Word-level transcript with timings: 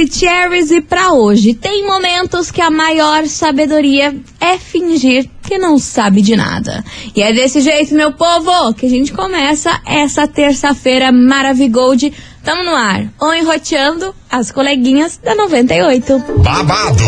Maravicheries 0.00 0.70
e 0.70 0.80
para 0.80 1.12
hoje 1.12 1.52
tem 1.52 1.84
momentos 1.84 2.50
que 2.50 2.62
a 2.62 2.70
maior 2.70 3.26
sabedoria 3.26 4.16
é 4.40 4.56
fingir 4.56 5.28
que 5.42 5.58
não 5.58 5.78
sabe 5.78 6.22
de 6.22 6.34
nada. 6.36 6.82
E 7.14 7.22
é 7.22 7.34
desse 7.34 7.60
jeito, 7.60 7.94
meu 7.94 8.10
povo, 8.12 8.72
que 8.72 8.86
a 8.86 8.88
gente 8.88 9.12
começa 9.12 9.78
essa 9.84 10.26
terça-feira 10.26 11.12
Maravigold. 11.12 12.14
Tamo 12.44 12.64
no 12.64 12.74
ar, 12.74 13.04
ou 13.20 13.34
enroteando 13.34 14.14
as 14.30 14.50
coleguinhas 14.50 15.18
da 15.22 15.34
98. 15.34 16.18
Babado, 16.38 17.04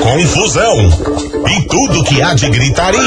confusão 0.00 0.76
e 1.46 1.68
tudo 1.68 2.04
que 2.04 2.22
há 2.22 2.32
de 2.32 2.48
gritaria. 2.48 3.00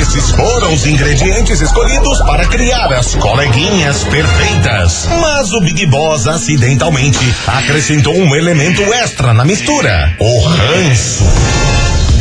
Esses 0.00 0.30
foram 0.30 0.74
os 0.74 0.84
ingredientes 0.84 1.60
escolhidos 1.60 2.18
para 2.22 2.46
criar 2.48 2.92
as 2.92 3.14
coleguinhas 3.14 4.02
perfeitas. 4.04 5.06
Mas 5.20 5.52
o 5.52 5.60
Big 5.60 5.86
Boss 5.86 6.26
acidentalmente 6.26 7.32
acrescentou 7.46 8.14
um 8.16 8.34
elemento 8.34 8.82
extra 8.92 9.32
na 9.32 9.44
mistura: 9.44 10.16
o 10.18 10.40
ranço. 10.40 11.71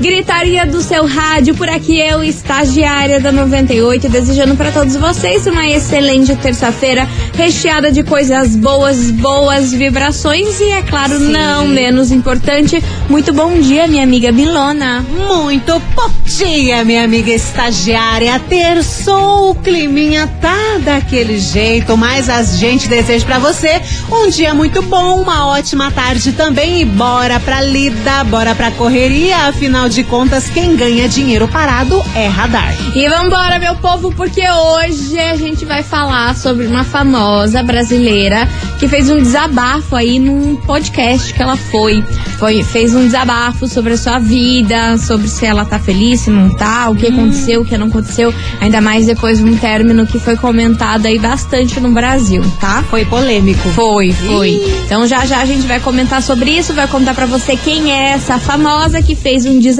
Gritaria 0.00 0.66
do 0.66 0.82
seu 0.82 1.06
rádio, 1.06 1.54
por 1.54 1.68
aqui 1.68 1.98
eu, 1.98 2.22
estagiária 2.22 3.20
da 3.20 3.30
98, 3.30 4.08
desejando 4.08 4.56
para 4.56 4.72
todos 4.72 4.96
vocês 4.96 5.46
uma 5.46 5.66
excelente 5.68 6.34
terça-feira, 6.36 7.08
recheada 7.34 7.92
de 7.92 8.02
coisas 8.02 8.56
boas, 8.56 9.10
boas 9.12 9.72
vibrações 9.72 10.60
e, 10.60 10.64
é 10.64 10.82
claro, 10.82 11.16
Sim. 11.18 11.30
não 11.30 11.66
menos 11.68 12.10
importante, 12.10 12.82
muito 13.08 13.32
bom 13.32 13.60
dia, 13.60 13.86
minha 13.86 14.02
amiga 14.02 14.32
Milona. 14.32 15.04
Muito 15.08 15.80
bom 15.94 16.10
dia, 16.24 16.84
minha 16.84 17.04
amiga 17.04 17.30
estagiária. 17.30 18.38
Terçou, 18.40 19.50
o 19.50 19.54
climinha 19.54 20.26
tá 20.40 20.78
daquele 20.80 21.38
jeito, 21.38 21.96
mas 21.96 22.28
a 22.28 22.42
gente 22.42 22.88
deseja 22.88 23.24
pra 23.24 23.38
você 23.38 23.80
um 24.10 24.28
dia 24.28 24.52
muito 24.52 24.82
bom, 24.82 25.22
uma 25.22 25.46
ótima 25.46 25.90
tarde 25.90 26.32
também 26.32 26.80
e 26.80 26.84
bora 26.84 27.38
pra 27.40 27.62
lida, 27.62 28.24
bora 28.24 28.54
pra 28.54 28.70
correria, 28.72 29.36
afinal 29.46 29.88
de 29.88 29.93
contas, 30.02 30.48
quem 30.48 30.74
ganha 30.74 31.08
dinheiro 31.08 31.46
parado 31.46 32.02
é 32.14 32.26
radar. 32.26 32.74
E 32.96 33.08
vambora, 33.08 33.58
meu 33.58 33.76
povo, 33.76 34.12
porque 34.14 34.42
hoje 34.48 35.18
a 35.20 35.36
gente 35.36 35.64
vai 35.64 35.82
falar 35.82 36.34
sobre 36.34 36.66
uma 36.66 36.82
famosa 36.82 37.62
brasileira 37.62 38.48
que 38.78 38.88
fez 38.88 39.10
um 39.10 39.18
desabafo 39.18 39.94
aí 39.94 40.18
num 40.18 40.56
podcast 40.56 41.32
que 41.32 41.42
ela 41.42 41.56
foi. 41.56 42.02
foi 42.38 42.62
fez 42.62 42.94
um 42.94 43.04
desabafo 43.04 43.68
sobre 43.68 43.92
a 43.92 43.96
sua 43.96 44.18
vida, 44.18 44.98
sobre 44.98 45.28
se 45.28 45.46
ela 45.46 45.64
tá 45.64 45.78
feliz, 45.78 46.22
se 46.22 46.30
não 46.30 46.50
tá, 46.50 46.88
o 46.88 46.96
que 46.96 47.06
aconteceu, 47.06 47.62
o 47.62 47.64
que 47.64 47.76
não 47.76 47.86
aconteceu, 47.86 48.34
ainda 48.60 48.80
mais 48.80 49.06
depois 49.06 49.38
de 49.38 49.44
um 49.44 49.56
término 49.56 50.06
que 50.06 50.18
foi 50.18 50.36
comentado 50.36 51.06
aí 51.06 51.18
bastante 51.18 51.78
no 51.80 51.92
Brasil, 51.92 52.42
tá? 52.60 52.82
Foi 52.90 53.04
polêmico. 53.04 53.68
Foi, 53.70 54.12
foi. 54.12 54.62
Então 54.84 55.06
já 55.06 55.24
já 55.26 55.40
a 55.40 55.44
gente 55.44 55.66
vai 55.66 55.80
comentar 55.80 56.22
sobre 56.22 56.50
isso, 56.50 56.72
vai 56.72 56.88
contar 56.88 57.14
pra 57.14 57.26
você 57.26 57.56
quem 57.56 57.92
é 57.92 58.12
essa 58.12 58.38
famosa 58.38 59.02
que 59.02 59.14
fez 59.14 59.46
um 59.46 59.58
desabafo, 59.58 59.73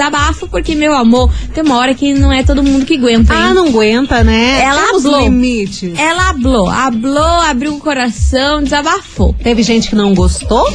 porque, 0.48 0.74
meu 0.74 0.94
amor, 0.94 1.30
tem 1.52 1.64
uma 1.64 1.76
hora 1.76 1.94
que 1.94 2.14
não 2.14 2.32
é 2.32 2.42
todo 2.42 2.62
mundo 2.62 2.84
que 2.84 2.96
aguenta, 2.96 3.34
hein? 3.34 3.40
Ah, 3.42 3.54
não 3.54 3.68
aguenta, 3.68 4.22
né? 4.22 4.60
Ela 4.62 4.86
Temos 4.86 5.04
hablou. 5.04 5.20
Ela 5.96 6.28
hablou, 6.28 6.68
hablou, 6.68 7.40
abriu 7.40 7.74
o 7.74 7.80
coração, 7.80 8.62
desabafou. 8.62 9.34
Teve 9.42 9.62
gente 9.62 9.88
que 9.88 9.96
não 9.96 10.14
gostou? 10.14 10.66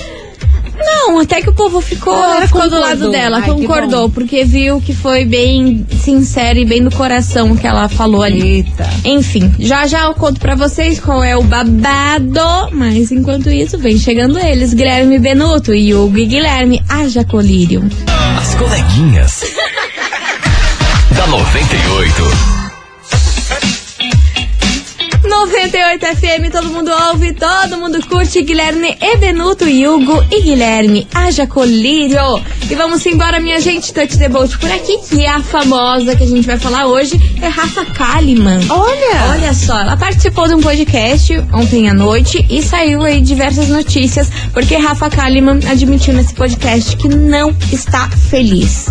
Não, 0.81 1.19
até 1.19 1.41
que 1.41 1.50
o 1.50 1.53
povo 1.53 1.81
ficou, 1.81 2.13
Ah, 2.13 2.41
ficou 2.45 2.69
do 2.69 2.79
lado 2.79 3.09
dela, 3.12 3.40
Ai, 3.40 3.50
concordou, 3.50 4.09
porque 4.09 4.44
viu 4.44 4.79
que 4.81 4.94
foi 4.94 5.25
bem 5.25 5.85
sincero 6.03 6.59
e 6.59 6.66
bem 6.66 6.84
do 6.84 6.91
coração 6.91 7.56
que 7.56 7.67
ela 7.67 7.88
falou 7.90 8.22
ali. 8.23 8.57
Eita. 8.57 8.90
Enfim, 9.03 9.53
já 9.59 9.85
já 9.88 10.06
eu 10.06 10.13
conto 10.13 10.40
pra 10.40 10.56
vocês 10.56 11.00
qual 11.00 11.23
é 11.23 11.35
o 11.35 11.44
babado, 11.44 12.40
mas 12.72 13.12
enquanto 13.12 13.50
isso, 13.50 13.78
vem 13.78 13.97
chegando 13.97 14.40
eles, 14.40 14.73
Guilherme 14.73 15.19
Benuto 15.19 15.73
e 15.73 15.94
Hugo 15.94 16.17
e 16.17 16.25
Guilherme, 16.25 16.81
haja 16.88 17.23
colírio. 17.23 17.84
As 18.40 18.56
coleguinhas. 18.56 19.44
da 21.16 21.28
98. 21.28 22.59
98 25.40 26.06
FM, 26.18 26.52
todo 26.52 26.70
mundo 26.70 26.92
ouve, 27.08 27.34
todo 27.34 27.78
mundo 27.78 28.06
curte. 28.06 28.42
Guilherme 28.42 28.98
e 29.00 29.16
Benuto, 29.16 29.64
Hugo 29.64 30.22
e 30.30 30.42
Guilherme, 30.42 31.08
haja 31.14 31.48
colírio. 31.48 32.44
E 32.70 32.76
vamos 32.76 33.06
embora, 33.06 33.40
minha 33.40 33.60
gente, 33.62 33.94
Touch 33.94 34.18
the 34.18 34.28
Boat 34.28 34.58
por 34.58 34.70
aqui, 34.70 34.98
que 35.10 35.24
é 35.24 35.30
a 35.30 35.42
famosa 35.42 36.14
que 36.14 36.24
a 36.24 36.28
gente 36.28 36.46
vai 36.46 36.60
falar 36.60 36.88
hoje, 36.88 37.18
é 37.42 37.48
Rafa 37.48 37.86
Kalimann. 37.86 38.60
Olha! 38.70 39.32
Olha 39.32 39.54
só, 39.54 39.80
ela 39.80 39.96
participou 39.96 40.46
de 40.46 40.56
um 40.56 40.62
podcast 40.62 41.34
ontem 41.54 41.90
à 41.90 41.94
noite 41.94 42.46
e 42.50 42.62
saiu 42.62 43.02
aí 43.02 43.22
diversas 43.22 43.70
notícias, 43.70 44.30
porque 44.54 44.76
Rafa 44.76 45.10
Kalimann 45.10 45.60
admitiu 45.72 46.14
nesse 46.14 46.34
podcast 46.34 46.98
que 46.98 47.08
não 47.08 47.56
está 47.72 48.10
feliz. 48.10 48.88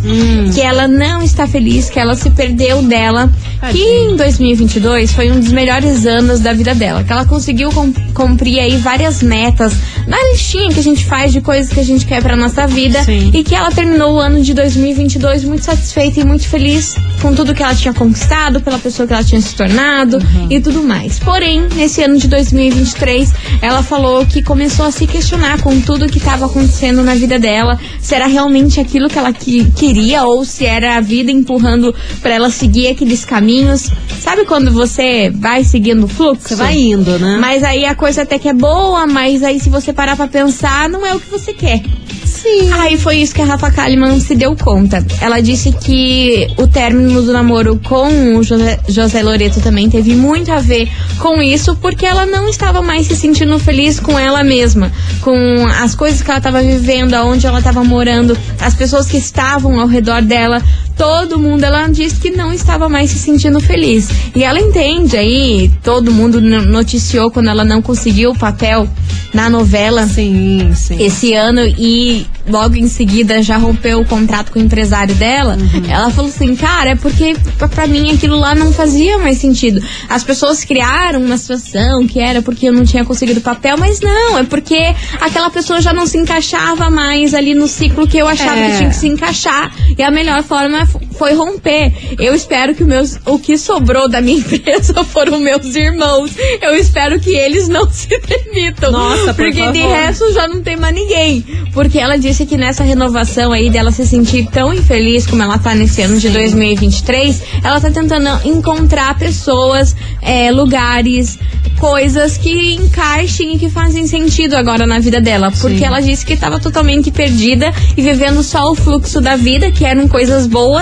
Que 0.54 0.62
ela 0.62 0.88
não 0.88 1.22
está 1.22 1.46
feliz, 1.46 1.90
que 1.90 2.00
ela 2.00 2.14
se 2.14 2.30
perdeu 2.30 2.82
dela, 2.82 3.30
que 3.70 3.82
em 3.82 4.16
2022 4.16 5.12
foi 5.12 5.30
um 5.30 5.38
dos 5.38 5.52
melhores 5.52 6.06
anos 6.06 6.37
da 6.40 6.52
vida 6.52 6.74
dela, 6.74 7.02
que 7.04 7.12
ela 7.12 7.24
conseguiu 7.24 7.70
cum- 7.70 7.92
cumprir 8.14 8.58
aí 8.60 8.76
várias 8.76 9.22
metas 9.22 9.72
na 10.06 10.16
listinha 10.32 10.68
que 10.70 10.80
a 10.80 10.82
gente 10.82 11.04
faz 11.04 11.32
de 11.32 11.40
coisas 11.40 11.72
que 11.72 11.80
a 11.80 11.84
gente 11.84 12.06
quer 12.06 12.22
pra 12.22 12.36
nossa 12.36 12.66
vida 12.66 13.02
Sim. 13.04 13.30
e 13.34 13.44
que 13.44 13.54
ela 13.54 13.70
terminou 13.70 14.14
o 14.14 14.18
ano 14.18 14.40
de 14.42 14.54
2022 14.54 15.44
muito 15.44 15.64
satisfeita 15.64 16.20
e 16.20 16.24
muito 16.24 16.46
feliz 16.48 16.94
com 17.20 17.34
tudo 17.34 17.52
que 17.54 17.62
ela 17.62 17.74
tinha 17.74 17.92
conquistado, 17.92 18.60
pela 18.60 18.78
pessoa 18.78 19.06
que 19.06 19.12
ela 19.12 19.24
tinha 19.24 19.40
se 19.40 19.54
tornado 19.54 20.18
e 20.48 20.60
tudo 20.60 20.82
mais. 20.82 21.18
Porém, 21.18 21.66
nesse 21.74 22.02
ano 22.02 22.16
de 22.16 22.28
2023, 22.28 23.32
ela 23.60 23.82
falou 23.82 24.24
que 24.24 24.42
começou 24.42 24.86
a 24.86 24.90
se 24.90 25.06
questionar 25.06 25.60
com 25.60 25.80
tudo 25.80 26.06
que 26.08 26.18
estava 26.18 26.46
acontecendo 26.46 27.02
na 27.02 27.14
vida 27.14 27.38
dela, 27.38 27.78
se 28.00 28.14
era 28.14 28.26
realmente 28.26 28.78
aquilo 28.80 29.08
que 29.08 29.18
ela 29.18 29.32
que- 29.32 29.64
queria 29.72 30.24
ou 30.24 30.44
se 30.44 30.64
era 30.64 30.96
a 30.96 31.00
vida 31.00 31.30
empurrando 31.30 31.94
pra 32.22 32.34
ela 32.34 32.50
seguir 32.50 32.88
aqueles 32.88 33.24
caminhos. 33.24 33.90
Sabe 34.20 34.44
quando 34.44 34.70
você 34.72 35.30
vai 35.34 35.64
seguindo 35.64 36.04
o 36.04 36.08
fluxo? 36.08 36.27
Você 36.34 36.54
vai 36.54 36.76
indo, 36.76 37.18
né? 37.18 37.38
Mas 37.40 37.62
aí 37.62 37.84
a 37.84 37.94
coisa 37.94 38.22
até 38.22 38.38
que 38.38 38.48
é 38.48 38.52
boa, 38.52 39.06
mas 39.06 39.42
aí 39.42 39.60
se 39.60 39.68
você 39.68 39.92
parar 39.92 40.16
pra 40.16 40.26
pensar, 40.26 40.88
não 40.88 41.04
é 41.04 41.14
o 41.14 41.20
que 41.20 41.30
você 41.30 41.52
quer. 41.52 41.82
Sim. 42.24 42.72
Aí 42.72 42.96
foi 42.96 43.16
isso 43.16 43.34
que 43.34 43.42
a 43.42 43.44
Rafa 43.44 43.70
Kalimann 43.70 44.20
se 44.20 44.34
deu 44.36 44.54
conta. 44.54 45.04
Ela 45.20 45.40
disse 45.40 45.72
que 45.72 46.46
o 46.56 46.68
término 46.68 47.20
do 47.20 47.32
namoro 47.32 47.80
com 47.82 48.36
o 48.36 48.42
José, 48.44 48.78
José 48.88 49.22
Loreto 49.22 49.60
também 49.60 49.90
teve 49.90 50.14
muito 50.14 50.52
a 50.52 50.60
ver 50.60 50.88
com 51.18 51.42
isso, 51.42 51.74
porque 51.76 52.06
ela 52.06 52.26
não 52.26 52.48
estava 52.48 52.80
mais 52.80 53.06
se 53.06 53.16
sentindo 53.16 53.58
feliz 53.58 53.98
com 53.98 54.16
ela 54.16 54.44
mesma, 54.44 54.92
com 55.20 55.66
as 55.82 55.94
coisas 55.96 56.22
que 56.22 56.30
ela 56.30 56.38
estava 56.38 56.62
vivendo, 56.62 57.14
aonde 57.14 57.46
ela 57.46 57.58
estava 57.58 57.82
morando, 57.82 58.38
as 58.60 58.74
pessoas 58.74 59.08
que 59.08 59.16
estavam 59.16 59.80
ao 59.80 59.88
redor 59.88 60.22
dela. 60.22 60.62
Todo 60.98 61.38
mundo, 61.38 61.62
ela 61.64 61.86
disse 61.88 62.16
que 62.20 62.30
não 62.30 62.52
estava 62.52 62.88
mais 62.88 63.10
se 63.10 63.18
sentindo 63.18 63.60
feliz. 63.60 64.08
E 64.34 64.42
ela 64.42 64.60
entende 64.60 65.16
aí, 65.16 65.70
todo 65.82 66.10
mundo 66.10 66.40
no- 66.40 66.62
noticiou 66.66 67.30
quando 67.30 67.48
ela 67.48 67.64
não 67.64 67.80
conseguiu 67.80 68.30
o 68.32 68.38
papel 68.38 68.88
na 69.32 69.48
novela 69.50 70.06
Sim, 70.06 70.72
sim. 70.74 71.02
esse 71.02 71.34
ano 71.34 71.60
e 71.78 72.26
logo 72.48 72.76
em 72.76 72.88
seguida 72.88 73.42
já 73.42 73.58
rompeu 73.58 74.00
o 74.00 74.04
contrato 74.06 74.50
com 74.50 74.58
o 74.58 74.62
empresário 74.62 75.14
dela, 75.14 75.56
ela 75.86 76.10
falou 76.10 76.30
assim, 76.30 76.56
cara, 76.56 76.90
é 76.90 76.94
porque 76.94 77.36
pra- 77.58 77.68
pra 77.68 77.86
mim 77.86 78.10
aquilo 78.10 78.38
lá 78.38 78.54
não 78.54 78.72
fazia 78.72 79.18
mais 79.18 79.36
sentido. 79.36 79.80
As 80.08 80.24
pessoas 80.24 80.64
criaram 80.64 81.20
uma 81.20 81.36
situação 81.36 82.06
que 82.06 82.18
era 82.18 82.40
porque 82.40 82.68
eu 82.70 82.72
não 82.72 82.84
tinha 82.84 83.04
conseguido 83.04 83.42
papel, 83.42 83.76
mas 83.78 84.00
não, 84.00 84.38
é 84.38 84.44
porque 84.44 84.94
aquela 85.20 85.50
pessoa 85.50 85.80
já 85.82 85.92
não 85.92 86.06
se 86.06 86.16
encaixava 86.16 86.90
mais 86.90 87.34
ali 87.34 87.54
no 87.54 87.68
ciclo 87.68 88.08
que 88.08 88.16
eu 88.16 88.26
achava 88.26 88.58
É. 88.58 88.70
que 88.70 88.76
tinha 88.78 88.88
que 88.88 88.96
se 88.96 89.08
encaixar. 89.08 89.70
E 89.96 90.02
a 90.02 90.10
melhor 90.10 90.42
forma 90.42 90.86
foi 91.18 91.34
romper. 91.34 91.92
Eu 92.18 92.34
espero 92.34 92.74
que 92.74 92.84
o, 92.84 92.86
meus, 92.86 93.18
o 93.26 93.38
que 93.38 93.58
sobrou 93.58 94.08
da 94.08 94.20
minha 94.20 94.38
empresa 94.38 95.02
foram 95.04 95.38
meus 95.38 95.74
irmãos. 95.74 96.30
Eu 96.62 96.74
espero 96.74 97.18
que 97.20 97.34
eles 97.34 97.68
não 97.68 97.88
se 97.90 98.08
demitam. 98.08 98.92
Nossa, 98.92 99.34
por 99.34 99.44
porque 99.44 99.72
de 99.72 99.80
favor. 99.80 99.96
resto 99.96 100.32
já 100.32 100.46
não 100.46 100.62
tem 100.62 100.76
mais 100.76 100.94
ninguém. 100.94 101.44
Porque 101.72 101.98
ela 101.98 102.16
disse 102.16 102.46
que 102.46 102.56
nessa 102.56 102.84
renovação 102.84 103.52
aí 103.52 103.68
dela 103.68 103.90
se 103.90 104.06
sentir 104.06 104.46
tão 104.50 104.72
infeliz 104.72 105.26
como 105.26 105.42
ela 105.42 105.58
tá 105.58 105.74
nesse 105.74 106.02
ano 106.02 106.18
de 106.18 106.28
2023, 106.30 107.42
ela 107.64 107.80
tá 107.80 107.90
tentando 107.90 108.28
encontrar 108.46 109.18
pessoas, 109.18 109.94
é, 110.22 110.50
lugares, 110.50 111.38
coisas 111.78 112.36
que 112.36 112.74
encaixem 112.74 113.54
e 113.54 113.58
que 113.58 113.70
fazem 113.70 114.06
sentido 114.06 114.54
agora 114.54 114.86
na 114.86 114.98
vida 114.98 115.20
dela. 115.20 115.50
Porque 115.60 115.78
Sim. 115.78 115.84
ela 115.84 116.00
disse 116.00 116.24
que 116.24 116.34
estava 116.34 116.58
totalmente 116.60 117.10
perdida 117.10 117.72
e 117.96 118.02
vivendo 118.02 118.42
só 118.42 118.70
o 118.70 118.74
fluxo 118.74 119.20
da 119.20 119.36
vida, 119.36 119.70
que 119.70 119.84
eram 119.84 120.08
coisas 120.08 120.46
boas, 120.46 120.77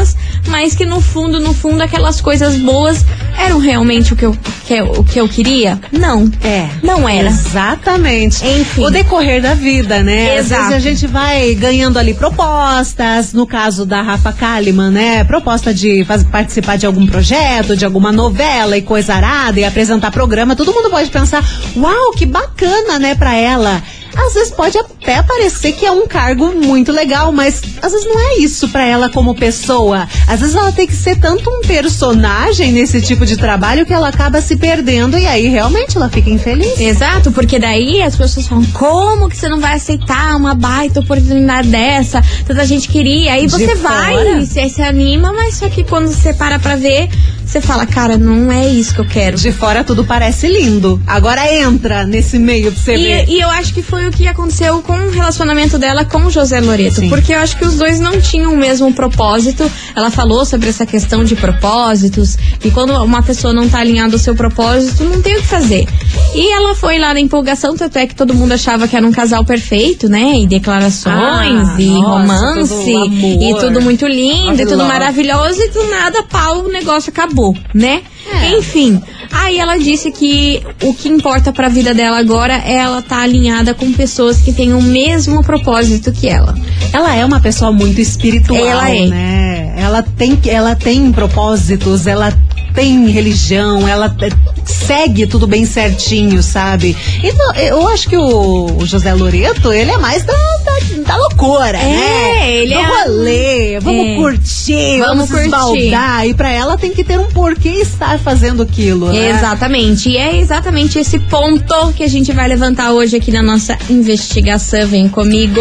mas 0.49 0.75
que 0.75 0.85
no 0.87 1.01
fundo, 1.01 1.39
no 1.41 1.53
fundo, 1.55 1.83
aquelas 1.83 2.21
coisas 2.21 2.57
boas 2.57 3.05
eram 3.39 3.59
realmente 3.59 4.13
o 4.13 4.17
que 4.17 4.25
eu, 4.27 4.37
que 4.67 4.75
eu- 4.75 4.91
o 4.93 5.05
que 5.05 5.21
eu 5.21 5.29
queria? 5.29 5.79
Não. 5.93 6.31
É. 6.43 6.69
Não 6.83 7.09
era. 7.09 7.29
Exatamente. 7.29 8.47
Enfim. 8.47 8.85
O 8.85 8.91
decorrer 8.91 9.41
da 9.43 9.55
vida, 9.55 10.03
né? 10.03 10.37
Exato. 10.39 10.63
Às 10.63 10.69
vezes 10.71 10.87
a 10.87 10.91
gente 10.91 11.07
vai 11.07 11.55
ganhando 11.55 11.99
ali 11.99 12.15
propostas, 12.15 13.33
no 13.33 13.47
caso 13.47 13.85
da 13.85 14.03
Rafa 14.03 14.33
Kalimann, 14.33 14.91
né? 14.91 15.25
Proposta 15.25 15.73
de 15.75 16.05
participar 16.31 16.77
de 16.77 16.87
algum 16.87 17.07
projeto, 17.07 17.77
de 17.77 17.85
alguma 17.85 18.11
novela 18.13 18.77
e 18.77 18.83
coisa 18.83 19.15
arada 19.15 19.61
e 19.61 19.65
apresentar 19.65 20.11
programa. 20.11 20.57
Todo 20.57 20.73
mundo 20.73 20.91
pode 20.91 21.11
pensar, 21.11 21.45
uau, 21.77 22.13
que 22.13 22.27
bacana, 22.27 22.99
né, 22.99 23.15
pra 23.15 23.35
ela. 23.35 23.83
Às 24.17 24.35
vezes 24.35 24.51
pode 24.53 24.79
até 24.79 25.23
parecer 25.23 25.73
que 25.73 25.85
é 25.85 25.93
um 25.93 26.07
cargo 26.07 26.53
muito 26.55 26.91
legal, 26.91 27.31
mas 27.31 27.63
às 27.83 27.93
vezes 27.93 28.07
não 28.07 28.19
é 28.19 28.39
isso 28.39 28.69
pra 28.69 28.85
ela 28.85 29.09
como 29.11 29.35
pessoa. 29.35 30.09
Às 30.27 30.41
vezes 30.41 30.55
ela 30.55 30.73
tem 30.73 30.87
que 30.87 30.95
ser 30.95 31.17
tanto 31.17 31.49
um 31.51 31.61
personagem 31.61 32.73
nesse 32.73 33.01
tipo 33.03 33.27
de 33.27 33.37
trabalho 33.37 33.85
que 33.85 33.93
ela 33.93 34.09
acaba 34.09 34.41
se 34.41 34.57
perdendo 34.57 35.19
e 35.19 35.27
aí 35.27 35.49
realmente 35.49 35.97
ela 35.97 36.09
fica 36.09 36.31
infeliz. 36.31 36.81
Exato, 36.81 37.31
porque 37.31 37.59
daí 37.59 38.03
as 38.03 38.17
pessoas 38.17 38.47
falam, 38.47 38.65
como 38.73 39.29
que 39.29 39.37
você 39.37 39.49
não 39.49 39.61
vai 39.61 39.75
aceitar 39.75 40.37
uma 40.37 40.55
baita 40.55 41.01
oportunidade 41.01 41.69
dessa? 41.69 42.23
Tanta 42.47 42.65
gente 42.65 42.89
queria. 42.89 43.35
Aí 43.35 43.47
você 43.47 43.75
vai, 43.75 44.45
você 44.45 44.69
se 44.69 44.83
anima, 44.83 45.33
mas 45.33 45.57
só 45.57 45.69
que 45.69 45.85
quando 45.85 46.09
você 46.09 46.33
para 46.33 46.59
pra 46.59 46.77
ver, 46.77 47.09
você 47.47 47.61
fala, 47.61 47.87
cara, 47.87 48.19
não 48.19 48.51
é 48.51 48.69
isso 48.69 48.93
que 48.95 49.01
eu 49.01 49.05
quero. 49.07 49.37
De 49.37 49.53
fora 49.53 49.85
tudo 49.85 50.05
parece 50.05 50.49
lindo. 50.49 51.01
Agora 51.07 51.51
entra 51.53 52.05
nesse 52.05 52.39
meio 52.39 52.73
pra 52.73 52.83
você 52.83 52.97
ver. 52.97 53.29
E, 53.29 53.37
e 53.37 53.41
eu 53.41 53.49
acho 53.51 53.73
que 53.73 53.83
foi 53.83 54.07
o 54.09 54.11
que 54.11 54.27
aconteceu 54.27 54.83
com 54.83 54.93
o 54.93 55.11
relacionamento 55.11 55.79
dela 55.79 56.05
com 56.05 56.25
o 56.27 56.31
José 56.31 56.61
Loreto. 56.61 56.97
Sim. 57.01 57.09
Porque 57.09 57.33
eu 57.33 57.39
acho 57.39 57.57
que 57.57 57.65
os 57.65 57.77
dois 57.77 58.01
não 58.01 58.21
tinham 58.21 58.53
o 58.53 58.57
mesmo 58.57 58.93
propósito. 58.93 59.71
Ela 59.95 60.11
falou 60.11 60.45
sobre 60.45 60.69
essa 60.69 60.85
questão 60.85 61.23
de 61.25 61.37
propósitos. 61.37 62.37
E 62.65 62.71
quando 62.71 62.93
uma 63.03 63.23
pessoa 63.23 63.53
não 63.53 63.69
tá 63.69 63.79
alinhada 63.79 64.15
ao 64.15 64.19
seu 64.19 64.35
propósito, 64.35 65.05
não 65.05 65.23
tem 65.23 65.37
o 65.37 65.41
que 65.41 65.47
fazer. 65.47 65.87
E 66.35 66.53
ela 66.53 66.75
foi 66.75 66.99
lá 66.99 67.15
na 67.15 67.21
empolgação, 67.21 67.77
tanto 67.77 67.97
é 67.99 68.07
que 68.07 68.15
todo 68.15 68.35
mundo 68.35 68.53
achava 68.53 68.87
que 68.89 68.97
era 68.97 69.07
um 69.07 69.13
casal 69.13 69.45
perfeito, 69.45 70.09
né? 70.09 70.39
E 70.41 70.47
declarações, 70.47 71.69
Ah, 71.69 71.77
e 71.79 71.87
nossa, 71.87 72.09
romance, 72.09 72.95
amor. 72.95 73.43
e 73.43 73.55
tudo 73.61 73.81
muito 73.81 74.07
lindo, 74.07 74.61
e 74.61 74.67
tudo 74.67 74.85
maravilhoso, 74.85 75.61
e 75.63 75.69
do 75.71 75.85
nada, 75.89 76.23
pau, 76.25 76.65
o 76.65 76.69
negócio 76.69 77.11
acabou, 77.11 77.36
né? 77.75 78.03
É. 78.33 78.59
Enfim, 78.59 79.01
aí 79.31 79.59
ela 79.59 79.77
disse 79.79 80.11
que 80.11 80.61
o 80.83 80.93
que 80.95 81.09
importa 81.09 81.53
pra 81.53 81.69
vida 81.69 81.95
dela 81.95 82.19
agora 82.19 82.55
é 82.65 82.75
ela 82.77 82.99
estar 82.99 83.21
alinhada 83.21 83.73
com 83.75 83.93
pessoas 83.93 84.39
que 84.39 84.53
têm 84.53 84.73
o 84.73 84.83
mesmo 84.83 85.43
propósito 85.45 86.11
que 86.13 86.29
ela. 86.29 86.55
Ela 86.93 87.15
é 87.15 87.25
uma 87.25 87.41
pessoa 87.41 87.71
muito 87.73 88.01
espiritual, 88.01 88.59
Ela 88.59 88.91
é. 88.91 89.07
né? 89.07 89.75
Ela 89.79 90.03
tem, 90.03 90.39
ela 90.47 90.75
tem 90.75 91.13
propósitos, 91.13 92.07
ela 92.07 92.33
tem 92.75 93.07
religião, 93.09 93.87
ela 93.87 94.09
te- 94.09 94.33
segue 94.67 95.27
tudo 95.27 95.47
bem 95.47 95.65
certinho, 95.65 96.43
sabe? 96.43 96.97
Então, 97.23 97.55
eu 97.55 97.89
acho 97.89 98.09
que 98.09 98.17
o, 98.17 98.77
o 98.79 98.87
José 98.87 99.13
Loreto, 99.15 99.73
ele 99.73 99.91
é 99.91 99.99
mais 99.99 100.23
da, 100.25 100.33
da, 100.33 101.03
da 101.07 101.17
loucura, 101.17 101.79
É, 101.79 101.83
né? 101.85 102.51
ele 102.57 102.75
Do 102.75 102.81
é- 102.81 102.85
rolê, 103.05 103.81
vamos 103.81 104.07
É. 104.07 104.15
curtir, 104.17 104.99
Vamos 105.01 105.29
vamos, 105.29 105.31
curtir. 105.31 105.45
esbaldar. 105.47 106.27
E 106.27 106.35
pra 106.35 106.51
ela 106.51 106.77
tem 106.77 106.91
que 106.93 107.03
ter 107.05 107.19
um 107.19 107.27
porquê 107.27 107.69
estar 107.71 108.19
fazendo 108.19 108.63
aquilo, 108.63 109.13
né? 109.13 109.31
Exatamente. 109.31 110.09
E 110.11 110.17
é 110.17 110.37
exatamente 110.39 110.99
esse 110.99 111.19
ponto 111.19 111.93
que 111.95 112.03
a 112.03 112.09
gente 112.09 112.33
vai 112.33 112.49
levantar 112.49 112.93
hoje 112.93 113.17
aqui 113.17 113.31
na 113.31 113.43
nossa 113.43 113.77
investigação. 113.89 114.87
Vem 114.87 115.09
comigo. 115.09 115.61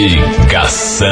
Investigação. 0.00 1.06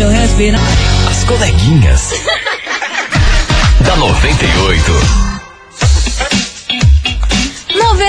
As 1.10 1.24
coleguinhas. 1.24 2.13
da 3.86 3.95
98. 3.95 5.28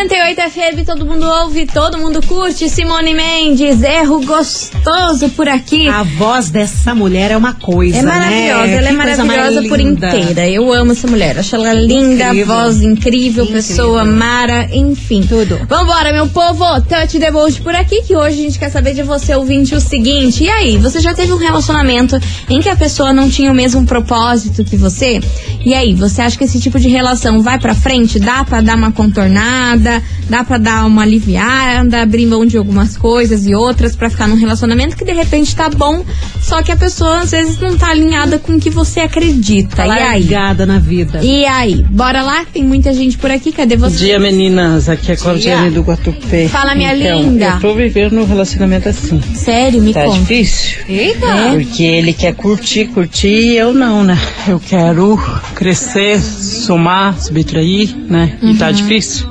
98 0.05 0.41
FM, 0.51 0.87
todo 0.87 1.05
mundo 1.05 1.27
ouve, 1.27 1.67
todo 1.67 1.99
mundo 1.99 2.23
curte. 2.27 2.71
Simone 2.71 3.13
Mendes, 3.13 3.83
erro 3.83 4.25
gostoso 4.25 5.29
por 5.37 5.47
aqui. 5.47 5.89
A 5.91 6.03
voz 6.03 6.49
dessa 6.49 6.95
mulher 6.95 7.31
é 7.33 7.37
uma 7.37 7.53
coisa, 7.53 7.99
É 7.99 8.03
maravilhosa, 8.03 8.67
né? 8.67 8.77
ela 8.77 8.87
é 8.87 8.91
Que 8.91 8.97
maravilhosa 8.97 9.69
por 9.69 9.79
linda. 9.79 10.09
inteira. 10.19 10.49
Eu 10.49 10.73
amo 10.73 10.93
essa 10.93 11.07
mulher. 11.07 11.39
Acho 11.39 11.55
ela 11.55 11.75
linda, 11.75 12.25
Incrível. 12.29 12.47
voz 12.47 12.81
incrível, 12.81 13.45
Incrível. 13.45 13.53
pessoa 13.53 14.03
mara, 14.07 14.71
enfim. 14.75 15.21
Tudo. 15.29 15.61
Vambora, 15.69 16.15
meu 16.15 16.27
povo. 16.29 16.65
Touch 16.89 17.19
the 17.19 17.31
boat 17.31 17.61
por 17.61 17.75
aqui, 17.75 18.01
que 18.03 18.17
hoje 18.17 18.41
a 18.41 18.43
gente 18.45 18.59
quer 18.59 18.71
saber 18.71 18.95
de 18.95 19.03
você, 19.03 19.35
ouvinte, 19.35 19.75
o 19.75 19.81
seguinte. 19.83 20.45
E 20.45 20.49
aí, 20.49 20.79
você 20.79 20.99
já 20.99 21.13
teve 21.13 21.31
um 21.35 21.37
relacionamento 21.37 22.19
em 22.49 22.59
que 22.61 22.71
a 22.71 22.77
pessoa 22.77 23.13
não 23.13 23.29
tinha 23.29 23.53
o 23.53 23.55
mesmo 23.55 23.85
propósito 23.85 24.65
que 24.65 24.79
você? 24.79 25.21
E 25.63 25.75
aí, 25.75 25.93
você 25.95 26.23
acha 26.23 26.39
que 26.39 26.45
esse 26.45 26.59
tipo 26.59 26.81
de 26.81 26.89
relação 26.89 27.43
vai 27.43 27.59
pra 27.59 27.75
frente? 27.75 28.19
Dá 28.19 28.43
pra 28.45 28.63
dar 28.63 28.77
uma 28.77 28.91
contornada? 28.93 29.90
Dá 30.29 30.45
pra 30.45 30.59
dar 30.59 30.87
uma 30.87 31.03
aliviada? 31.03 32.03
Abrir 32.03 32.27
mão 32.27 32.45
de 32.47 32.57
algumas 32.57 32.97
coisas 32.97 33.47
e 33.47 33.55
outras 33.55 33.97
pra 33.97 34.09
ficar 34.11 34.29
num 34.29 34.37
relacionamento 34.37 34.97
que 34.97 35.05
de 35.05 35.13
repente 35.13 35.55
tá 35.57 35.69
bom, 35.69 36.05
só 36.41 36.63
que 36.63 36.71
a 36.73 36.77
pessoa 36.77 37.21
às 37.21 37.31
vezes 37.33 37.59
não 37.59 37.77
tá 37.77 37.89
alinhada 37.91 38.39
com 38.39 38.53
o 38.57 38.61
que 38.61 38.71
você 38.71 39.01
acredita. 39.01 39.77
Tá 39.77 39.87
e 39.87 39.91
aí? 39.91 40.29
na 40.67 40.79
vida. 40.79 41.21
E 41.23 41.45
aí? 41.47 41.83
Bora 41.91 42.23
lá? 42.23 42.45
Tem 42.53 42.63
muita 42.63 42.93
gente 42.93 43.17
por 43.19 43.31
aqui. 43.31 43.51
Cadê 43.53 43.77
Bom 43.77 43.89
você? 43.89 43.97
dia, 44.05 44.19
meninas. 44.21 44.89
Aqui 44.89 45.11
é 45.11 45.15
a 45.15 45.17
Claudiane 45.17 45.71
Dia. 45.71 45.71
do 45.71 45.83
Guatupé. 45.83 46.49
Fala, 46.49 46.75
minha 46.75 46.95
então, 46.97 47.23
linda. 47.23 47.47
Eu 47.55 47.61
tô 47.61 47.75
vivendo 47.75 48.19
um 48.21 48.25
relacionamento 48.25 48.89
assim. 48.89 49.21
Sério, 49.35 49.81
me 49.83 49.93
Tá 49.93 50.05
conta. 50.05 50.19
difícil? 50.21 50.79
Eita! 50.89 51.27
É? 51.27 51.51
Porque 51.53 51.83
ele 51.83 52.13
quer 52.13 52.35
curtir, 52.35 52.87
curtir 52.87 53.29
e 53.29 53.57
eu 53.57 53.73
não, 53.73 54.03
né? 54.05 54.19
Eu 54.49 54.61
quero 54.61 55.19
crescer, 55.55 56.21
somar, 56.21 57.21
subtrair, 57.21 57.95
né? 58.09 58.39
E 58.43 58.47
Uhum. 58.47 58.57
tá 58.57 58.71
difícil. 58.71 59.29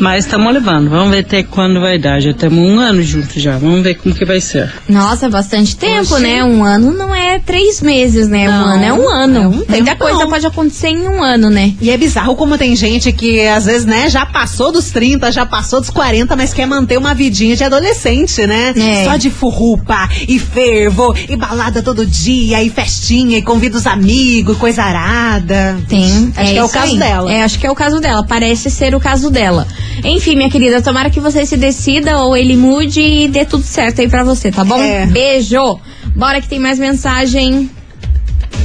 Mas 0.00 0.24
estamos 0.24 0.52
levando. 0.52 0.88
Vamos 0.88 1.10
ver 1.10 1.18
até 1.20 1.42
quando 1.42 1.78
vai 1.80 1.98
dar. 1.98 2.20
Já 2.20 2.32
temos 2.32 2.58
um 2.58 2.78
ano 2.80 3.02
juntos 3.02 3.40
já. 3.40 3.58
Vamos 3.58 3.82
ver 3.82 3.94
como 3.96 4.14
que 4.14 4.24
vai 4.24 4.40
ser. 4.40 4.72
Nossa, 4.88 5.28
bastante 5.28 5.76
tempo, 5.76 6.14
Oxi. 6.14 6.22
né? 6.22 6.42
Um 6.42 6.64
ano 6.64 6.92
não 6.92 7.14
é 7.14 7.38
três 7.38 7.82
meses, 7.82 8.26
né? 8.28 8.48
um 8.48 8.52
Não, 8.52 8.64
ano 8.66 8.84
é 8.84 8.92
um 8.92 9.08
ano. 9.08 9.38
é 9.38 9.48
um 9.48 9.64
Muita 9.68 9.96
coisa 9.96 10.26
pode 10.26 10.46
acontecer 10.46 10.88
em 10.88 11.06
um 11.06 11.22
ano, 11.22 11.50
né? 11.50 11.74
E 11.80 11.90
é 11.90 11.96
bizarro 11.98 12.34
como 12.34 12.56
tem 12.56 12.74
gente 12.74 13.12
que, 13.12 13.46
às 13.46 13.66
vezes, 13.66 13.84
né, 13.86 14.08
já 14.08 14.24
passou 14.24 14.72
dos 14.72 14.90
30, 14.90 15.30
já 15.30 15.44
passou 15.44 15.80
dos 15.80 15.90
40, 15.90 16.34
mas 16.34 16.54
quer 16.54 16.66
manter 16.66 16.96
uma 16.96 17.12
vidinha 17.14 17.54
de 17.54 17.62
adolescente, 17.62 18.46
né? 18.46 18.72
É. 18.76 19.04
Só 19.04 19.16
de 19.16 19.30
furrupa 19.30 20.08
e 20.26 20.38
fervo, 20.38 21.14
e 21.28 21.36
balada 21.36 21.82
todo 21.82 22.06
dia, 22.06 22.62
e 22.62 22.70
festinha, 22.70 23.36
e 23.38 23.42
convida 23.42 23.76
os 23.76 23.86
amigos, 23.86 24.56
coisa 24.56 24.82
arada. 24.82 25.76
Tem. 25.88 26.32
Acho 26.36 26.52
que 26.52 26.58
é 26.58 26.64
o 26.64 26.68
caso 26.68 26.92
aí. 26.92 26.98
dela. 26.98 27.32
É, 27.32 27.42
acho 27.42 27.58
que 27.58 27.66
é 27.66 27.70
o 27.70 27.74
caso 27.74 28.00
dela. 28.00 28.24
Parece 28.26 28.70
ser 28.70 28.94
o 28.94 29.00
caso 29.00 29.30
dela. 29.30 29.66
Enfim, 30.04 30.36
minha 30.36 30.50
querida, 30.50 30.82
tomara 30.82 31.10
que 31.10 31.20
você 31.20 31.44
se 31.44 31.56
decida 31.56 32.18
ou 32.18 32.36
ele 32.36 32.56
mude 32.56 33.00
e 33.00 33.28
dê 33.28 33.44
tudo 33.44 33.62
certo 33.62 34.00
aí 34.00 34.08
pra 34.08 34.24
você, 34.24 34.50
tá 34.50 34.64
bom? 34.64 34.80
É. 34.82 35.06
Beijo! 35.06 35.80
Bora 36.14 36.40
que 36.40 36.48
tem 36.48 36.58
mais 36.58 36.78
mensagem. 36.78 37.70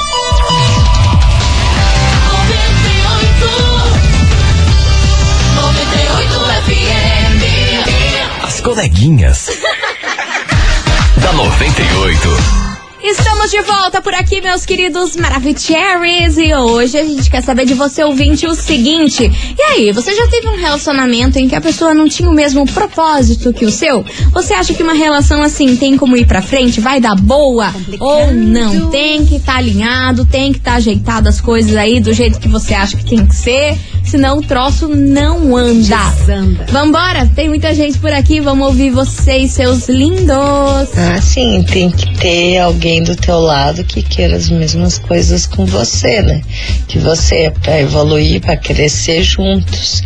Coleguinhas. 8.80 9.50
da 11.22 11.34
98. 11.34 12.70
Estamos 13.04 13.52
de 13.52 13.62
volta 13.62 14.02
por 14.02 14.14
aqui, 14.14 14.40
meus 14.40 14.66
queridos 14.66 15.18
Maravicheries. 15.18 16.38
E 16.38 16.54
hoje 16.54 16.98
a 16.98 17.04
gente 17.04 17.30
quer 17.30 17.42
saber 17.42 17.66
de 17.66 17.74
você, 17.74 18.04
ouvinte, 18.04 18.48
o 18.48 18.56
seguinte. 18.56 19.30
E 19.58 19.62
aí, 19.62 19.92
você 19.92 20.16
já 20.16 20.28
teve 20.28 20.48
um 20.48 20.56
relacionamento 20.56 21.38
em 21.38 21.50
que 21.50 21.56
a 21.56 21.62
pessoa 21.62 21.94
não 21.94 22.08
tinha 22.08 22.30
o 22.30 22.34
mesmo 22.34 22.66
propósito 22.66 23.52
que 23.52 23.66
o 23.66 23.72
seu? 23.72 24.06
Você 24.32 24.54
acha 24.54 24.74
que 24.74 24.84
uma 24.84 24.94
relação 24.94 25.42
assim 25.42 25.76
tem 25.76 25.98
como 25.98 26.16
ir 26.16 26.26
pra 26.26 26.42
frente? 26.42 26.80
Vai 26.80 27.02
dar 27.02 27.16
boa? 27.16 27.74
Complicado. 27.74 28.08
Ou 28.08 28.34
não? 28.34 28.90
Tem 28.90 29.26
que 29.26 29.36
estar 29.36 29.54
tá 29.54 29.58
alinhado, 29.58 30.26
tem 30.26 30.54
que 30.54 30.60
estar 30.60 30.72
tá 30.72 30.78
ajeitado 30.78 31.28
as 31.28 31.42
coisas 31.42 31.76
aí 31.76 32.00
do 32.00 32.14
jeito 32.14 32.40
que 32.40 32.48
você 32.48 32.74
acha 32.74 32.96
que 32.96 33.06
tem 33.06 33.26
que 33.26 33.36
ser. 33.36 33.78
Senão 34.10 34.40
o 34.40 34.42
troço 34.42 34.88
não 34.88 35.56
anda. 35.56 35.98
Desanda. 36.20 36.66
Vambora? 36.70 37.26
Tem 37.36 37.48
muita 37.48 37.74
gente 37.74 37.98
por 38.00 38.12
aqui. 38.12 38.40
Vamos 38.40 38.68
ouvir 38.68 38.90
vocês, 38.90 39.52
seus 39.52 39.88
lindos. 39.88 40.90
Ah, 40.98 41.22
sim. 41.22 41.64
Tem 41.64 41.90
que 41.90 42.18
ter 42.18 42.58
alguém 42.58 42.80
alguém 42.90 43.04
do 43.04 43.16
teu 43.16 43.40
lado 43.40 43.84
que 43.84 44.02
queira 44.02 44.36
as 44.36 44.50
mesmas 44.50 44.98
coisas 44.98 45.46
com 45.46 45.66
você, 45.66 46.22
né? 46.22 46.42
Que 46.88 46.98
você 46.98 47.36
é 47.36 47.50
para 47.52 47.80
evoluir, 47.82 48.42
para 48.42 48.58
crescer 48.58 49.22
juntos. 49.22 50.02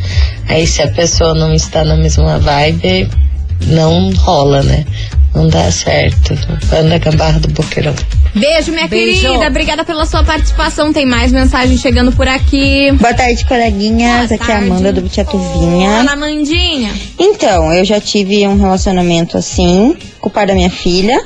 Aí 0.50 0.67
se 0.67 0.81
a 0.81 0.88
pessoa 0.88 1.33
não 1.33 1.53
está 1.53 1.83
na 1.83 1.95
mesma 1.95 2.39
vibe, 2.39 3.10
não 3.67 4.12
rola, 4.15 4.63
né? 4.63 4.86
Não 5.34 5.48
dá 5.48 5.70
certo. 5.72 6.36
Ana 6.72 6.98
Gambarra 7.00 7.40
do 7.40 7.48
Boqueirão. 7.50 7.94
Beijo, 8.36 8.72
minha 8.72 8.88
Beijo. 8.88 9.22
querida. 9.22 9.48
Obrigada 9.48 9.84
pela 9.84 10.06
sua 10.06 10.24
participação. 10.24 10.94
Tem 10.94 11.06
mais 11.06 11.32
mensagem 11.32 11.78
chegando 11.78 12.12
por 12.12 12.28
aqui. 12.28 12.92
Boa 12.94 13.13
tarde, 13.13 13.44
coleguinhas. 13.46 14.28
Boa 14.30 14.36
aqui 14.36 14.38
tarde. 14.38 14.52
é 14.52 14.56
a 14.56 14.58
Amanda 14.60 14.94
do 14.94 15.02
Butiatuvinha. 15.02 15.90
Fala, 15.90 16.12
Amandinha. 16.13 16.94
Então, 17.20 17.74
eu 17.74 17.84
já 17.84 18.00
tive 18.00 18.48
um 18.48 18.58
relacionamento 18.60 19.38
assim, 19.38 19.96
com 20.20 20.30
o 20.30 20.32
pai 20.32 20.46
da 20.46 20.54
minha 20.54 20.70
filha. 20.70 21.20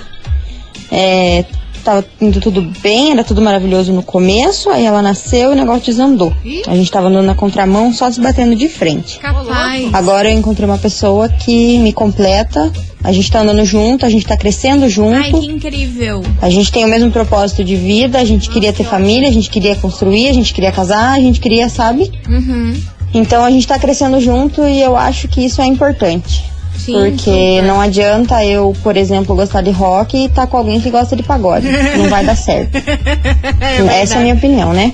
É, 0.92 1.44
tava 1.88 2.06
indo 2.20 2.42
tudo 2.42 2.62
bem, 2.82 3.12
era 3.12 3.24
tudo 3.24 3.42
maravilhoso 3.42 3.94
no 3.94 4.04
começo, 4.04 4.70
aí 4.70 4.86
ela 4.86 5.02
nasceu 5.02 5.52
e 5.52 5.54
o 5.54 5.56
negócio 5.56 5.86
desandou. 5.86 6.34
A 6.68 6.76
gente 6.76 6.92
tava 6.92 7.08
andando 7.08 7.26
na 7.26 7.34
contramão, 7.34 7.94
só 7.94 8.12
se 8.12 8.20
batendo 8.20 8.58
de 8.58 8.68
frente. 8.68 9.18
Capaz. 9.20 9.94
Agora 9.94 10.30
eu 10.30 10.38
encontrei 10.38 10.68
uma 10.68 10.78
pessoa 10.78 11.30
que 11.30 11.80
me 11.80 11.94
completa, 11.94 12.70
a 13.02 13.14
gente 13.14 13.32
tá 13.32 13.40
andando 13.40 13.64
junto, 13.64 14.06
a 14.06 14.10
gente 14.10 14.26
tá 14.26 14.36
crescendo 14.36 14.90
junto. 14.90 15.16
Ai, 15.16 15.32
que 15.32 15.46
incrível. 15.46 16.22
A 16.42 16.50
gente 16.50 16.74
tem 16.74 16.84
o 16.84 16.90
mesmo 16.90 17.10
propósito 17.10 17.64
de 17.64 17.78
vida, 17.78 18.20
a 18.20 18.26
gente 18.26 18.50
queria 18.50 18.74
ter 18.74 18.84
família, 18.84 19.30
a 19.30 19.32
gente 19.32 19.50
queria 19.50 19.76
construir, 19.78 20.28
a 20.28 20.34
gente 20.34 20.54
queria 20.54 20.74
casar, 20.74 21.14
a 21.14 21.20
gente 21.22 21.40
queria, 21.40 21.70
sabe? 21.70 22.12
Uhum. 22.28 22.76
Então 23.14 23.46
a 23.46 23.50
gente 23.50 23.66
tá 23.66 23.80
crescendo 23.80 24.20
junto 24.20 24.62
e 24.68 24.82
eu 24.82 24.98
acho 24.98 25.30
que 25.30 25.46
isso 25.46 25.62
é 25.62 25.66
importante. 25.66 26.44
Sim, 26.78 26.94
porque 26.94 27.62
não 27.64 27.82
adianta 27.82 28.44
eu, 28.46 28.76
por 28.84 28.96
exemplo, 28.96 29.36
gostar 29.36 29.62
de 29.62 29.72
rock 29.72 30.16
e 30.18 30.26
estar 30.26 30.44
tá 30.44 30.48
com 30.48 30.58
alguém 30.58 30.80
que 30.80 30.90
gosta 30.90 31.16
de 31.16 31.24
pagode. 31.24 31.68
não 31.98 32.10
vai 32.10 32.24
dar 32.24 32.36
certo. 32.36 32.78
é 33.60 34.02
Essa 34.02 34.16
é 34.16 34.18
a 34.18 34.22
minha 34.22 34.36
opinião, 34.36 34.74
né? 34.74 34.94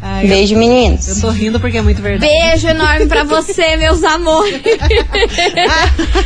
Ai, 0.00 0.26
Beijo, 0.26 0.54
eu, 0.54 0.58
meninos. 0.58 1.08
Eu 1.08 1.20
tô 1.20 1.30
rindo 1.30 1.60
porque 1.60 1.78
é 1.78 1.82
muito 1.82 2.02
verdade. 2.02 2.30
Beijo 2.30 2.68
enorme 2.68 3.06
pra 3.06 3.22
você, 3.24 3.76
meus 3.76 4.02
amores. 4.02 4.60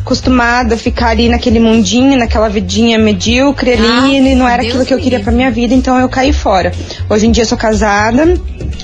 acostumada 0.00 0.74
a 0.74 0.78
ficar 0.78 1.08
ali 1.10 1.28
naquele 1.28 1.60
mundinho, 1.60 2.18
naquela 2.18 2.48
vidinha 2.48 2.98
medíocre 2.98 3.72
ali, 3.72 3.86
Ah, 3.86 4.08
e 4.08 4.34
não 4.34 4.48
era 4.48 4.62
Deus 4.62 4.72
aquilo 4.74 4.86
que 4.86 4.94
eu 4.94 4.98
queria 4.98 5.20
pra 5.20 5.32
minha 5.32 5.50
vida, 5.50 5.74
então 5.74 5.98
eu 5.98 6.08
caí 6.08 6.32
fora. 6.32 6.72
Hoje 7.08 7.26
em 7.26 7.30
dia 7.30 7.42
eu 7.42 7.46
sou 7.48 7.58
casada 7.58 8.34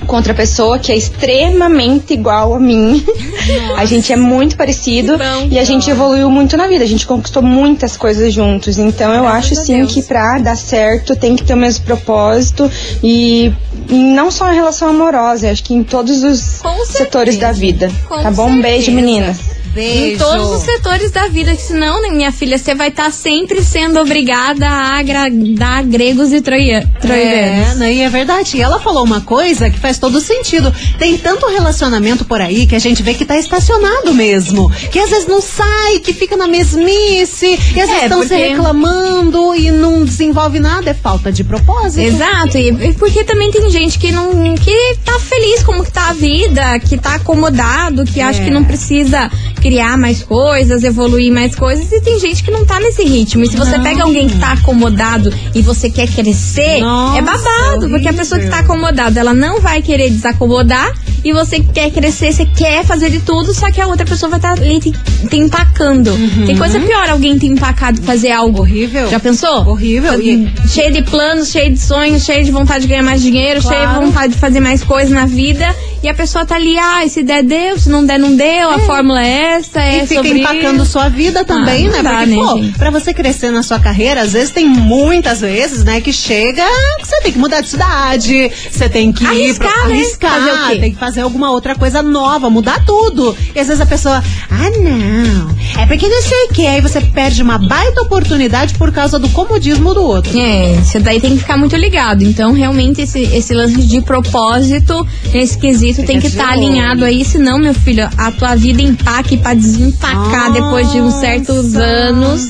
com 0.07 0.17
outra 0.17 0.35
pessoa 0.35 0.79
que 0.79 0.93
é 0.93 0.97
extremamente 0.97 2.13
igual 2.13 2.55
a 2.55 2.61
mim. 2.61 3.05
a 3.77 3.85
gente 3.85 4.13
é 4.13 4.17
muito 4.17 4.57
parecido 4.57 5.17
bom. 5.19 5.49
e 5.51 5.59
a 5.59 5.65
gente 5.65 5.91
evoluiu 5.91 6.31
muito 6.31 6.57
na 6.57 6.67
vida. 6.69 6.85
A 6.85 6.89
gente 6.89 7.07
conquistou 7.07 7.43
muitas 7.43 7.97
coisas 7.97 8.33
juntos. 8.33 8.79
Então 8.79 9.13
eu 9.13 9.23
Graças 9.23 9.53
acho 9.53 9.55
sim 9.67 9.79
Deus. 9.79 9.93
que 9.93 10.03
pra 10.03 10.39
dar 10.39 10.57
certo 10.57 11.17
tem 11.17 11.35
que 11.35 11.43
ter 11.45 11.55
o 11.55 11.57
mesmo 11.57 11.85
propósito 11.85 12.71
e 13.03 13.53
não 13.91 14.31
só 14.31 14.53
em 14.53 14.55
relação 14.55 14.89
amorosa, 14.89 15.51
acho 15.51 15.63
que 15.65 15.75
em 15.75 15.83
todos 15.83 16.23
os 16.23 16.61
setores 16.87 17.37
da 17.39 17.53
vida. 17.53 17.91
Com 18.09 18.23
tá 18.23 18.31
bom? 18.31 18.49
Um 18.51 18.61
beijo, 18.61 18.93
meninas. 18.93 19.56
Beijo. 19.77 20.15
Em 20.15 20.17
todos 20.19 20.51
os 20.53 20.63
setores 20.63 21.11
da 21.11 21.29
vida, 21.29 21.55
que 21.55 21.61
senão, 21.61 22.01
né, 22.01 22.09
minha 22.09 22.33
filha, 22.33 22.57
você 22.57 22.75
vai 22.75 22.89
estar 22.89 23.11
sempre 23.13 23.63
sendo 23.63 24.01
obrigada 24.01 24.67
a 24.67 24.99
agradar 24.99 25.85
gregos 25.85 26.33
e 26.33 26.41
troia, 26.41 26.79
É, 26.95 26.99
troianos. 26.99 27.77
né, 27.77 27.93
e 27.93 28.01
é 28.01 28.09
verdade. 28.09 28.57
E 28.57 28.63
ela 28.63 28.81
falou 28.81 29.05
uma 29.05 29.21
coisa 29.21 29.69
que 29.69 29.79
faz 29.79 29.99
todo 29.99 30.19
sentido. 30.21 30.73
Tem 30.99 31.19
tanto 31.19 31.47
relacionamento 31.47 32.25
por 32.25 32.41
aí 32.41 32.67
que 32.67 32.75
a 32.75 32.79
gente 32.79 33.03
vê 33.03 33.13
que 33.13 33.25
tá 33.27 33.37
estacionado 33.37 34.15
mesmo. 34.15 34.71
Que 34.91 34.99
às 34.99 35.11
vezes 35.11 35.27
não 35.27 35.43
sai, 35.43 35.99
que 36.01 36.15
fica 36.15 36.37
na 36.39 36.47
mesmice, 36.49 37.59
e 37.75 37.81
às 37.81 37.89
vezes 37.89 38.03
estão 38.05 38.23
se 38.23 38.29
porque- 38.29 38.49
reclamando 38.49 39.55
e 39.55 39.71
não 39.71 40.05
desenvolve 40.05 40.59
nada. 40.59 40.91
É 40.91 40.95
falta 40.95 41.31
de 41.31 41.45
propósito. 41.45 42.01
Exato, 42.01 42.57
e 42.57 42.71
e 42.71 42.93
porque 42.95 43.25
também 43.25 43.51
tem 43.51 43.69
gente 43.71 43.99
que 43.99 44.11
não 44.11 44.55
que 44.55 44.97
tá 45.05 45.19
feliz 45.19 45.63
como 45.63 45.85
que 45.85 45.91
tá 45.93 46.09
a 46.09 46.13
vida, 46.15 46.79
que 46.79 46.97
tá 46.97 47.17
acomodado, 47.17 48.05
que 48.05 48.21
acha 48.21 48.41
É. 48.41 48.45
que 48.45 48.51
não 48.51 48.65
precisa 48.65 49.31
criar 49.67 49.99
mais 49.99 50.23
coisas, 50.23 50.85
evoluir 50.85 51.33
mais 51.33 51.57
coisas, 51.57 51.91
e 51.91 52.01
tem 52.01 52.21
gente 52.21 52.45
que 52.45 52.53
não 52.53 52.65
tá 52.65 52.79
nesse 52.79 53.03
ritmo. 53.03 53.43
E 53.43 53.49
se 53.49 53.57
você 53.57 53.77
Não. 53.77 53.83
pega 53.83 54.05
alguém 54.05 54.29
que 54.29 54.39
tá 54.39 54.53
acomodado 54.53 55.33
e 55.55 55.61
você 55.61 55.91
quer 55.91 56.07
crescer, 56.07 56.79
Nossa, 56.81 57.19
é 57.19 57.23
babado, 57.23 57.89
porque 57.91 58.07
a 58.09 58.13
pessoa 58.13 58.41
que 58.41 58.47
tá 58.47 58.59
horrível. 58.59 58.75
acomodada, 58.75 59.19
ela 59.19 59.35
não 59.35 59.61
vai 59.61 59.83
querer 59.83 60.09
desacomodar, 60.11 60.93
e 61.29 61.33
você 61.33 61.61
que 61.61 61.69
quer 61.73 61.91
crescer, 61.91 62.33
você 62.33 62.45
quer 62.47 62.85
fazer 62.85 63.11
de 63.11 63.21
tudo, 63.21 63.53
só 63.55 63.71
que 63.71 63.81
a 63.81 63.87
outra 63.87 64.05
pessoa 64.07 64.31
vai 64.31 64.39
estar 64.39 64.53
ali 64.53 64.79
te, 64.81 64.93
te 64.93 65.37
empacando. 65.37 66.13
Tem 66.47 66.57
coisa 66.57 66.79
pior 66.81 67.09
alguém 67.09 67.37
te 67.39 67.47
empacado 67.47 68.01
fazer 68.03 68.31
algo. 68.33 68.61
Horrível. 68.61 69.09
Já 69.11 69.19
pensou? 69.21 69.67
Horrível. 69.69 70.21
E- 70.21 70.47
Cheio 70.69 70.93
de 70.93 71.03
planos, 71.03 71.49
cheio 71.51 71.73
de 71.73 71.79
sonhos, 71.81 72.25
cheio 72.25 72.45
de 72.45 72.51
vontade 72.51 72.83
de 72.83 72.89
ganhar 72.89 73.03
mais 73.03 73.21
dinheiro, 73.23 73.61
Claro. 73.61 73.77
cheio 73.77 73.89
de 73.89 74.07
vontade 74.07 74.33
de 74.35 74.39
fazer 74.39 74.61
mais 74.61 74.83
coisas 74.85 75.11
na 75.11 75.27
vida. 75.27 75.67
E 76.03 76.09
a 76.09 76.15
pessoa 76.15 76.45
tá 76.47 76.55
ali, 76.55 76.79
ah, 76.79 77.03
se 77.09 77.23
der, 77.23 77.43
deu, 77.43 77.79
se 77.79 77.89
não 77.89 78.05
der, 78.05 78.19
não 78.19 78.37
deu, 78.37 78.71
a 78.71 78.79
fórmula 78.81 79.21
é 79.25 79.55
essa, 79.57 79.81
é 79.81 80.05
E 80.05 80.07
fica 80.07 80.23
sobre 80.23 80.39
empacando 80.41 80.85
sua 80.85 81.09
vida 81.09 81.45
também, 81.45 81.89
Ah, 81.89 81.91
né? 81.91 82.03
dá, 82.03 82.11
Porque, 82.19 82.27
né, 82.27 82.37
pô, 82.37 82.57
gente? 82.59 82.79
pra 82.79 82.91
você 82.91 83.13
crescer 83.15 83.51
na 83.51 83.63
sua 83.63 83.81
carreira, 83.81 84.21
às 84.23 84.33
vezes 84.33 84.51
tem 84.53 84.67
muitas 84.69 85.41
vezes, 85.41 85.83
né, 85.83 86.01
que 86.01 86.13
chega 86.13 86.63
que 87.01 87.07
você 87.09 87.21
tem 87.23 87.33
que 87.33 87.39
mudar 87.39 87.61
de 87.63 87.69
cidade, 87.69 88.51
você 88.71 88.89
tem 88.89 89.13
que 89.13 89.25
ir 89.25 89.27
Arriscar, 89.27 89.73
pra, 89.73 89.89
né? 89.89 89.95
arriscar, 89.95 90.31
Fazer 90.33 90.53
o 90.53 90.69
quê? 90.69 90.79
tem 90.81 90.93
que 90.93 90.99
fazer 90.99 91.16
alguma 91.23 91.51
outra 91.51 91.75
coisa 91.75 92.03
nova, 92.03 92.49
mudar 92.51 92.85
tudo. 92.85 93.37
E 93.55 93.61
às 93.61 93.67
vezes 93.67 93.81
a 93.81 93.87
pessoa, 93.87 94.23
ah, 94.51 94.71
não, 94.79 95.83
é 95.83 95.87
porque 95.87 96.09
não 96.09 96.23
sei 96.23 96.45
o 96.45 96.49
que, 96.53 96.67
aí 96.67 96.81
você 96.81 97.01
perde 97.01 97.43
uma 97.43 97.59
baita 97.59 98.03
oportunidade 98.03 98.75
por 98.75 98.93
causa 98.93 99.19
do 99.19 99.29
comodismo 99.31 99.95
do 99.95 100.03
outro. 100.03 100.39
É, 100.39 100.75
você 100.83 100.99
daí 100.99 101.21
tem 101.21 101.33
que 101.33 101.39
ficar 101.39 101.57
muito 101.57 101.77
ligado. 101.77 102.23
Então, 102.23 102.53
realmente, 102.53 103.03
esse, 103.03 103.21
esse 103.23 103.55
lance 103.55 103.83
de 103.87 104.01
propósito, 104.01 105.07
nesse 105.33 105.59
quesito, 105.59 106.05
tem 106.05 106.21
que 106.21 106.27
estar 106.29 106.45
olho. 106.53 106.53
alinhado 106.67 107.05
aí, 107.05 107.25
senão, 107.25 107.59
meu 107.59 107.75
filho, 107.75 108.09
a 108.17 108.31
tua 108.33 108.55
vida 108.55 108.83
empaque 108.83 109.37
pra 109.37 109.55
desempacar 109.55 110.53
depois 110.53 110.91
de 110.93 111.01
uns 111.01 111.15
certos 111.15 111.73
Nossa. 111.73 111.85
anos. 111.85 112.49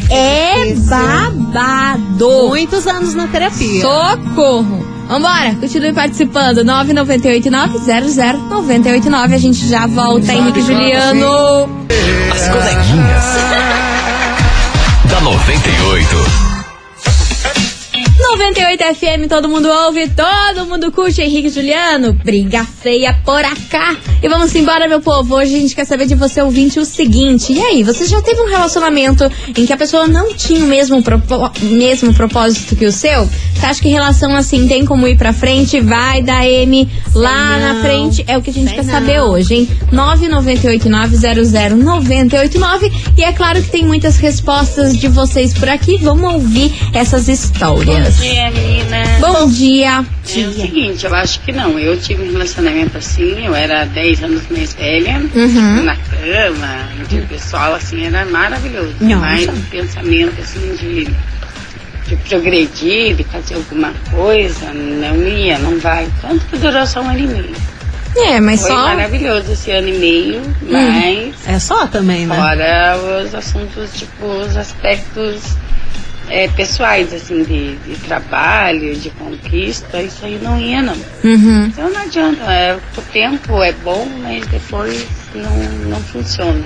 Fica 0.00 0.14
É 0.14 0.64
difícil. 0.66 0.84
babado. 0.90 2.48
Muitos 2.48 2.86
anos 2.86 3.14
na 3.14 3.26
terapia. 3.28 3.80
Socorro! 3.82 4.97
Vambora, 5.08 5.54
continue 5.58 5.92
participando. 5.92 6.62
998-900-989. 6.64 9.34
A 9.34 9.38
gente 9.38 9.66
já 9.66 9.86
volta, 9.86 10.32
Henrique 10.32 10.60
Juliano. 10.60 11.68
As 12.30 12.48
coleguinhas. 12.48 13.24
da 15.08 15.20
98. 15.22 16.47
98 18.36 18.84
FM, 18.94 19.26
todo 19.28 19.48
mundo 19.48 19.68
ouve, 19.68 20.08
todo 20.10 20.66
mundo 20.66 20.92
curte. 20.92 21.22
Henrique 21.22 21.48
Juliano, 21.48 22.12
briga 22.12 22.62
feia 22.64 23.14
por 23.24 23.42
acá. 23.42 23.96
E 24.22 24.28
vamos 24.28 24.54
embora, 24.54 24.86
meu 24.86 25.00
povo. 25.00 25.34
Hoje 25.36 25.56
a 25.56 25.60
gente 25.60 25.74
quer 25.74 25.86
saber 25.86 26.04
de 26.06 26.14
você, 26.14 26.42
ouvinte, 26.42 26.78
o 26.78 26.84
seguinte. 26.84 27.52
E 27.54 27.60
aí, 27.60 27.82
você 27.82 28.04
já 28.06 28.20
teve 28.20 28.42
um 28.42 28.48
relacionamento 28.48 29.24
em 29.56 29.64
que 29.64 29.72
a 29.72 29.76
pessoa 29.78 30.06
não 30.06 30.34
tinha 30.34 30.62
o 30.62 30.66
mesmo, 30.68 31.02
propó- 31.02 31.50
mesmo 31.62 32.12
propósito 32.12 32.76
que 32.76 32.84
o 32.84 32.92
seu? 32.92 33.26
Você 33.54 33.64
acha 33.66 33.80
que 33.82 33.88
relação 33.88 34.36
assim 34.36 34.68
tem 34.68 34.84
como 34.84 35.08
ir 35.08 35.16
pra 35.16 35.32
frente? 35.32 35.80
Vai 35.80 36.20
da 36.22 36.46
M 36.46 36.86
lá 37.14 37.58
não. 37.58 37.74
na 37.74 37.80
frente. 37.82 38.22
É 38.26 38.36
o 38.36 38.42
que 38.42 38.50
a 38.50 38.52
gente 38.52 38.66
Sei 38.68 38.76
quer 38.76 38.84
não. 38.84 38.92
saber 38.92 39.20
hoje, 39.22 39.54
hein? 39.54 39.66
998900989. 39.92 42.92
E 43.16 43.22
é 43.24 43.32
claro 43.32 43.62
que 43.62 43.70
tem 43.70 43.84
muitas 43.86 44.18
respostas 44.18 44.94
de 44.96 45.08
vocês 45.08 45.54
por 45.54 45.66
aqui. 45.68 45.96
Vamos 45.96 46.34
ouvir 46.34 46.74
essas 46.92 47.26
histórias. 47.28 48.17
Bom 48.18 48.24
dia, 48.24 48.50
menina. 48.50 49.02
Bom 49.20 49.48
dia. 49.48 50.04
É 50.36 50.40
o 50.48 50.52
seguinte, 50.52 51.06
eu 51.06 51.14
acho 51.14 51.40
que 51.40 51.52
não. 51.52 51.78
Eu 51.78 51.96
tive 52.00 52.22
um 52.24 52.32
relacionamento 52.32 52.98
assim, 52.98 53.46
eu 53.46 53.54
era 53.54 53.84
10 53.84 54.24
anos 54.24 54.42
mais 54.50 54.74
velha, 54.74 55.18
Uhum. 55.34 55.84
na 55.84 55.94
cama, 55.96 56.88
interpessoal, 57.00 57.74
assim, 57.74 58.04
era 58.06 58.24
maravilhoso. 58.26 58.94
Mas 59.00 59.46
o 59.46 59.52
pensamento, 59.70 60.34
assim, 60.40 60.74
de, 60.74 61.04
de 62.08 62.16
progredir, 62.28 63.14
de 63.14 63.22
fazer 63.24 63.54
alguma 63.54 63.92
coisa, 64.10 64.72
não 64.74 65.16
ia, 65.28 65.58
não 65.58 65.78
vai. 65.78 66.08
Tanto 66.20 66.44
que 66.46 66.58
durou 66.58 66.84
só 66.86 67.00
um 67.02 67.08
ano 67.10 67.20
e 67.20 67.26
meio. 67.28 67.52
É, 68.16 68.40
mas 68.40 68.62
Foi 68.62 68.70
só. 68.70 68.82
maravilhoso 68.82 69.52
esse 69.52 69.70
ano 69.70 69.88
e 69.88 69.92
meio, 69.98 70.42
mas 70.62 71.34
É 71.46 71.58
só 71.60 71.86
também, 71.86 72.26
né? 72.26 72.34
fora 72.34 72.98
os 73.24 73.32
assuntos, 73.34 73.90
tipo, 73.96 74.26
os 74.26 74.56
aspectos 74.56 75.42
é, 76.30 76.48
pessoais, 76.48 77.12
assim, 77.12 77.42
de, 77.42 77.76
de 77.76 77.96
trabalho, 78.06 78.94
de 78.94 79.10
conquista, 79.10 80.02
isso 80.02 80.24
aí 80.24 80.38
não 80.42 80.58
ia, 80.60 80.82
não. 80.82 80.96
Uhum. 81.24 81.66
Então 81.66 81.90
não 81.90 82.00
adianta, 82.00 82.52
é, 82.52 82.76
o 82.96 83.02
tempo 83.12 83.62
é 83.62 83.72
bom, 83.72 84.06
mas 84.22 84.46
depois 84.46 85.06
não, 85.34 85.56
não 85.90 86.00
funciona. 86.00 86.64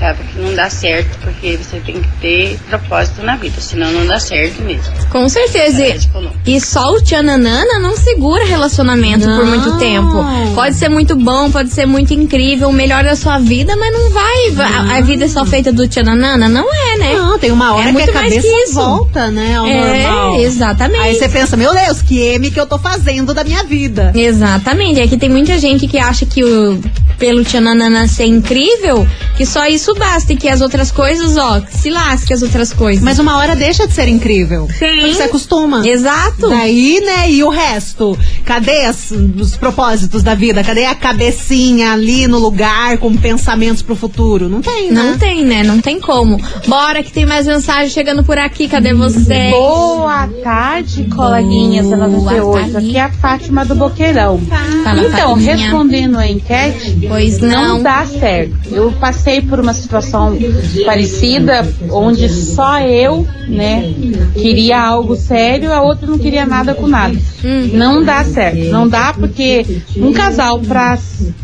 Sabe? 0.00 0.18
Que 0.32 0.40
não 0.40 0.54
dá 0.54 0.70
certo, 0.70 1.18
porque 1.20 1.58
você 1.58 1.78
tem 1.80 2.00
que 2.00 2.08
ter 2.22 2.58
propósito 2.70 3.22
na 3.22 3.36
vida, 3.36 3.60
senão 3.60 3.92
não 3.92 4.06
dá 4.06 4.18
certo 4.18 4.62
mesmo. 4.62 4.90
Com 5.10 5.28
certeza. 5.28 5.84
É, 5.84 5.98
não. 6.14 6.32
E 6.46 6.58
só 6.58 6.94
o 6.94 7.02
tchananana 7.02 7.78
não 7.78 7.94
segura 7.94 8.46
relacionamento 8.46 9.26
por 9.26 9.44
Não. 9.44 9.46
muito 9.46 9.76
tempo. 9.78 10.24
Pode 10.54 10.76
ser 10.76 10.88
muito 10.88 11.14
bom, 11.14 11.50
pode 11.50 11.68
ser 11.70 11.84
muito 11.84 12.14
incrível, 12.14 12.70
o 12.70 12.72
melhor 12.72 13.04
da 13.04 13.14
sua 13.14 13.38
vida, 13.38 13.76
mas 13.76 13.92
não 13.92 14.08
vai. 14.08 14.54
A, 14.58 14.96
a 14.96 15.00
vida 15.02 15.26
é 15.26 15.28
só 15.28 15.44
feita 15.44 15.70
do 15.70 15.86
tchananana? 15.86 16.48
Não 16.48 16.66
é, 16.72 16.96
né? 16.96 17.14
Não, 17.14 17.38
tem 17.38 17.50
uma 17.50 17.74
hora 17.74 17.90
É 17.90 17.92
que 17.92 18.02
a 18.02 18.12
cabeça 18.12 18.40
que 18.40 18.72
volta, 18.72 19.30
né, 19.30 19.54
ao 19.54 19.66
normal. 19.66 20.34
É, 20.36 20.42
exatamente. 20.42 21.00
Aí 21.00 21.14
você 21.14 21.28
pensa, 21.28 21.58
meu 21.58 21.74
Deus, 21.74 22.00
que 22.00 22.18
M 22.20 22.50
que 22.50 22.58
eu 22.58 22.66
tô 22.66 22.78
fazendo 22.78 23.34
da 23.34 23.44
minha 23.44 23.62
vida. 23.64 24.12
Exatamente. 24.14 24.98
É 24.98 25.06
que 25.06 25.18
tem 25.18 25.28
muita 25.28 25.58
gente 25.58 25.86
que 25.86 25.98
acha 25.98 26.24
que 26.24 26.42
o, 26.42 26.80
pelo 27.18 27.44
Tchananana 27.44 28.08
ser 28.08 28.24
incrível, 28.24 29.06
que 29.36 29.44
só 29.44 29.66
isso 29.66 29.89
basta 29.94 30.32
e 30.32 30.36
que 30.36 30.48
as 30.48 30.60
outras 30.60 30.90
coisas, 30.90 31.36
ó, 31.36 31.60
que 31.60 31.76
se 31.76 31.90
lasque 31.90 32.32
as 32.32 32.42
outras 32.42 32.72
coisas. 32.72 33.02
Mas 33.02 33.18
uma 33.18 33.36
hora 33.36 33.54
deixa 33.56 33.86
de 33.86 33.92
ser 33.94 34.08
incrível. 34.08 34.66
Sim. 34.68 34.86
Porque 34.86 35.14
você 35.14 35.22
acostuma. 35.24 35.86
Exato. 35.86 36.48
Daí, 36.48 37.00
né, 37.04 37.30
e 37.30 37.42
o 37.42 37.48
resto? 37.48 38.18
Cadê 38.44 38.84
as- 38.86 39.10
os 39.10 39.56
propósitos 39.56 40.22
da 40.22 40.34
vida? 40.34 40.62
Cadê 40.64 40.84
a 40.86 40.94
cabecinha 40.94 41.92
ali 41.92 42.26
no 42.26 42.38
lugar 42.38 42.98
com 42.98 43.14
pensamentos 43.16 43.82
pro 43.82 43.94
futuro? 43.96 44.48
Não 44.48 44.60
tem, 44.62 44.90
né? 44.90 45.02
Não 45.02 45.18
tem, 45.18 45.44
né? 45.44 45.62
Não 45.62 45.80
tem 45.80 46.00
como. 46.00 46.38
Bora 46.66 47.02
que 47.02 47.12
tem 47.12 47.26
mais 47.26 47.46
mensagem 47.46 47.88
chegando 47.90 48.24
por 48.24 48.38
aqui. 48.38 48.68
Cadê 48.68 48.92
você? 48.94 49.50
Boa 49.50 50.28
tarde, 50.42 51.04
coleguinhas 51.14 51.88
da 51.88 51.96
Boa 51.96 52.08
98. 52.08 52.72
tarde. 52.72 52.76
Aqui 52.76 52.96
é 52.96 53.02
a 53.02 53.10
Fátima 53.12 53.64
do 53.64 53.74
Boqueirão. 53.74 54.40
Fala, 54.84 55.00
então, 55.00 55.30
Fatiminha. 55.36 55.56
respondendo 55.56 56.18
a 56.18 56.26
enquete, 56.28 57.06
Pois 57.08 57.38
não. 57.38 57.82
dá 57.82 58.04
certo. 58.06 58.52
Eu 58.70 58.92
passei 58.92 59.40
por 59.40 59.60
uma 59.60 59.74
situação 59.80 60.38
parecida, 60.84 61.66
onde 61.90 62.28
só 62.28 62.80
eu, 62.80 63.26
né, 63.48 63.92
queria 64.34 64.80
algo 64.80 65.16
sério, 65.16 65.72
a 65.72 65.82
outra 65.82 66.06
não 66.06 66.18
queria 66.18 66.46
nada 66.46 66.74
com 66.74 66.86
nada. 66.86 67.18
Hum. 67.44 67.70
Não 67.72 68.04
dá 68.04 68.24
certo. 68.24 68.64
Não 68.70 68.88
dá 68.88 69.12
porque 69.12 69.82
um 69.96 70.12
casal, 70.12 70.58
pra, 70.60 70.98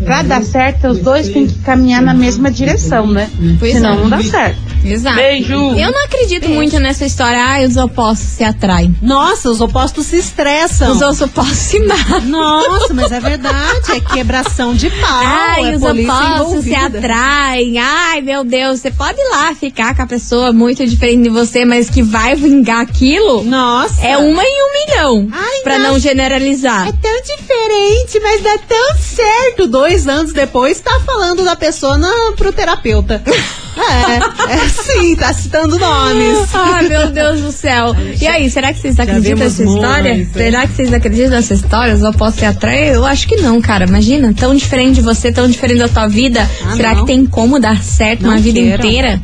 pra 0.04 0.22
dar 0.22 0.42
certo, 0.42 0.88
os 0.88 0.98
dois 0.98 1.28
têm 1.28 1.46
que 1.46 1.58
caminhar 1.60 2.02
na 2.02 2.14
mesma 2.14 2.50
direção, 2.50 3.06
né? 3.06 3.30
Pois 3.58 3.72
Senão 3.72 3.94
é. 3.94 3.96
não 3.96 4.08
dá 4.08 4.22
certo. 4.22 4.65
Exato. 4.92 5.16
Beijo. 5.16 5.54
Eu 5.54 5.92
não 5.92 6.04
acredito 6.04 6.48
muito 6.48 6.78
nessa 6.78 7.04
história. 7.04 7.38
Ah, 7.38 7.66
os 7.66 7.76
opostos 7.76 8.26
se 8.28 8.44
atraem. 8.44 8.96
Nossa, 9.02 9.50
os 9.50 9.60
opostos 9.60 10.06
se 10.06 10.16
estressam. 10.18 10.92
Os 10.92 11.20
opostos 11.20 11.58
se 11.58 11.80
matam. 11.80 12.20
Nossa, 12.26 12.94
mas 12.94 13.12
é 13.12 13.20
verdade, 13.20 13.92
é 13.92 14.00
quebração 14.00 14.74
de 14.74 14.90
pau, 14.90 15.22
Ai, 15.24 15.72
é 15.72 15.76
os 15.76 15.82
opostos 15.82 16.64
se 16.64 16.74
atraem. 16.74 17.78
Ai, 17.78 18.20
meu 18.20 18.44
Deus, 18.44 18.80
você 18.80 18.90
pode 18.90 19.18
ir 19.20 19.28
lá 19.30 19.54
ficar 19.54 19.94
com 19.94 20.02
a 20.02 20.06
pessoa 20.06 20.52
muito 20.52 20.86
diferente 20.86 21.24
de 21.24 21.28
você, 21.28 21.64
mas 21.64 21.88
que 21.90 22.02
vai 22.02 22.34
vingar 22.34 22.80
aquilo. 22.80 23.42
Nossa. 23.44 24.00
É 24.06 24.16
uma 24.16 24.42
em 24.42 24.62
um 24.62 24.72
milhão. 24.72 25.28
Ai, 25.32 25.60
pra 25.62 25.78
não 25.78 25.98
generalizar. 25.98 26.88
É 26.88 26.92
tão 26.92 27.22
diferente, 27.22 28.20
mas 28.20 28.42
dá 28.42 28.58
tão 28.58 28.96
certo. 28.98 29.66
Dois 29.66 30.06
anos 30.08 30.32
depois, 30.32 30.80
tá 30.80 31.00
falando 31.04 31.44
da 31.44 31.56
pessoa 31.56 31.98
na, 31.98 32.32
pro 32.36 32.52
terapeuta. 32.52 33.22
É, 33.76 34.54
é 34.54 34.68
sim, 34.68 35.14
tá 35.16 35.32
citando 35.32 35.78
nomes. 35.78 36.48
Ai, 36.54 36.88
meu 36.88 37.10
Deus 37.10 37.40
do 37.40 37.52
céu. 37.52 37.94
E 38.20 38.26
aí, 38.26 38.50
será 38.50 38.72
que 38.72 38.80
vocês 38.80 38.98
acreditam 38.98 39.38
nessa 39.38 39.62
história? 39.62 40.14
muito. 40.14 40.32
Será 40.32 40.66
que 40.66 40.72
vocês 40.74 40.92
acreditam 40.92 41.30
nessa 41.30 41.54
história? 41.54 41.92
Eu 41.92 42.12
posso 42.12 42.40
ir 42.40 42.46
atrás? 42.46 42.94
Eu 42.94 43.04
acho 43.04 43.28
que 43.28 43.36
não, 43.36 43.60
cara. 43.60 43.84
Imagina, 43.86 44.32
tão 44.34 44.54
diferente 44.54 44.96
de 44.96 45.02
você, 45.02 45.30
tão 45.30 45.48
diferente 45.48 45.78
da 45.78 45.88
tua 45.88 46.08
vida. 46.08 46.48
Ah, 46.64 46.76
será 46.76 46.94
não. 46.94 47.00
que 47.00 47.06
tem 47.06 47.26
como 47.26 47.60
dar 47.60 47.82
certo 47.82 48.22
Não 48.22 48.30
uma 48.30 48.38
vida 48.38 48.60
quero. 48.60 48.86
inteira? 48.86 49.20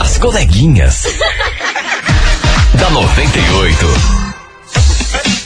As 0.00 0.18
coleguinhas. 0.18 1.04
da 2.78 2.90
98. 2.90 5.37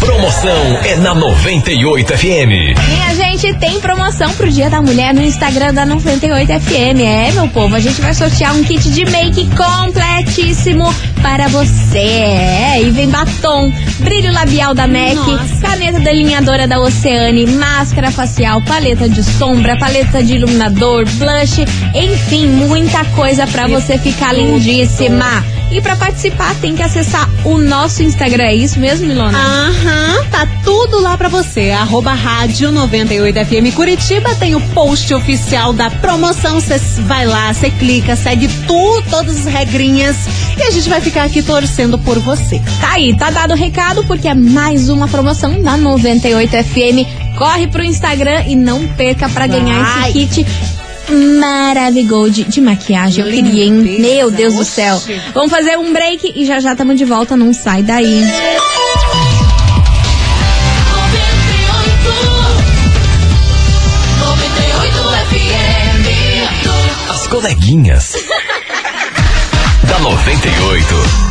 Promoção 0.00 0.78
é 0.84 0.96
na 0.96 1.14
98 1.14 2.16
FM. 2.18 2.74
Minha 2.88 3.14
gente, 3.14 3.27
tem 3.54 3.80
promoção 3.80 4.32
pro 4.34 4.50
Dia 4.50 4.68
da 4.68 4.80
Mulher 4.82 5.14
no 5.14 5.22
Instagram 5.22 5.72
da 5.72 5.86
98 5.86 6.60
FM. 6.60 7.00
É, 7.00 7.32
meu 7.32 7.48
povo, 7.48 7.74
a 7.74 7.80
gente 7.80 8.00
vai 8.00 8.12
sortear 8.12 8.54
um 8.54 8.62
kit 8.64 8.90
de 8.90 9.04
make 9.06 9.48
completíssimo 9.56 10.92
para 11.22 11.48
você. 11.48 11.98
É, 11.98 12.82
e 12.82 12.90
vem 12.90 13.08
batom, 13.08 13.72
brilho 14.00 14.32
labial 14.32 14.74
da 14.74 14.86
MAC, 14.86 15.14
Nossa. 15.14 15.60
caneta 15.60 16.00
delineadora 16.00 16.66
da 16.66 16.80
Oceane, 16.80 17.46
máscara 17.46 18.10
facial, 18.10 18.60
paleta 18.62 19.08
de 19.08 19.22
sombra, 19.22 19.78
paleta 19.78 20.22
de 20.22 20.34
iluminador, 20.34 21.04
blush, 21.12 21.64
enfim, 21.94 22.46
muita 22.46 23.04
coisa 23.06 23.46
pra 23.46 23.66
você 23.66 23.98
ficar 23.98 24.32
lindíssima. 24.32 25.57
E 25.70 25.82
pra 25.82 25.96
participar 25.96 26.54
tem 26.56 26.74
que 26.74 26.82
acessar 26.82 27.28
o 27.44 27.58
nosso 27.58 28.02
Instagram, 28.02 28.44
é 28.44 28.54
isso 28.54 28.80
mesmo, 28.80 29.06
Milona? 29.06 29.38
Aham, 29.38 30.24
tá 30.30 30.48
tudo 30.64 31.00
lá 31.00 31.16
pra 31.16 31.28
você. 31.28 31.70
Arroba 31.70 32.14
Rádio 32.14 32.70
98FM 32.70 33.74
Curitiba 33.74 34.34
tem 34.36 34.54
o 34.54 34.60
post 34.68 35.12
oficial 35.12 35.72
da 35.74 35.90
promoção. 35.90 36.58
Você 36.58 36.78
vai 37.02 37.26
lá, 37.26 37.52
você 37.52 37.70
clica, 37.70 38.16
segue 38.16 38.48
tu, 38.66 39.02
todas 39.10 39.46
as 39.46 39.52
regrinhas 39.52 40.16
e 40.56 40.62
a 40.62 40.70
gente 40.70 40.88
vai 40.88 41.00
ficar 41.00 41.24
aqui 41.24 41.42
torcendo 41.42 41.98
por 41.98 42.18
você. 42.18 42.60
Tá 42.80 42.92
aí, 42.94 43.14
tá 43.14 43.30
dado 43.30 43.52
o 43.52 43.56
recado, 43.56 44.04
porque 44.04 44.26
é 44.26 44.34
mais 44.34 44.88
uma 44.88 45.06
promoção 45.06 45.62
da 45.62 45.76
98 45.76 46.50
FM. 46.64 47.36
Corre 47.36 47.68
pro 47.68 47.84
Instagram 47.84 48.44
e 48.46 48.56
não 48.56 48.86
perca 48.88 49.28
pra 49.28 49.46
ganhar 49.46 50.08
esse 50.08 50.12
kit 50.12 50.46
Maravigold 51.10 52.44
de 52.44 52.60
maquiagem. 52.60 53.24
Eu 53.24 53.30
queria, 53.30 53.64
hein? 53.64 53.72
Meu 53.72 54.30
Deus 54.30 54.54
do 54.54 54.60
oxi. 54.60 54.72
céu. 54.72 55.02
Vamos 55.34 55.50
fazer 55.50 55.78
um 55.78 55.92
break 55.92 56.32
e 56.34 56.44
já 56.44 56.60
já 56.60 56.72
estamos 56.72 56.96
de 56.96 57.04
volta. 57.04 57.36
Não 57.36 57.52
sai 57.52 57.82
daí. 57.82 58.22
As 67.08 67.26
coleguinhas. 67.26 68.12
da 69.88 69.98
98. 70.00 71.27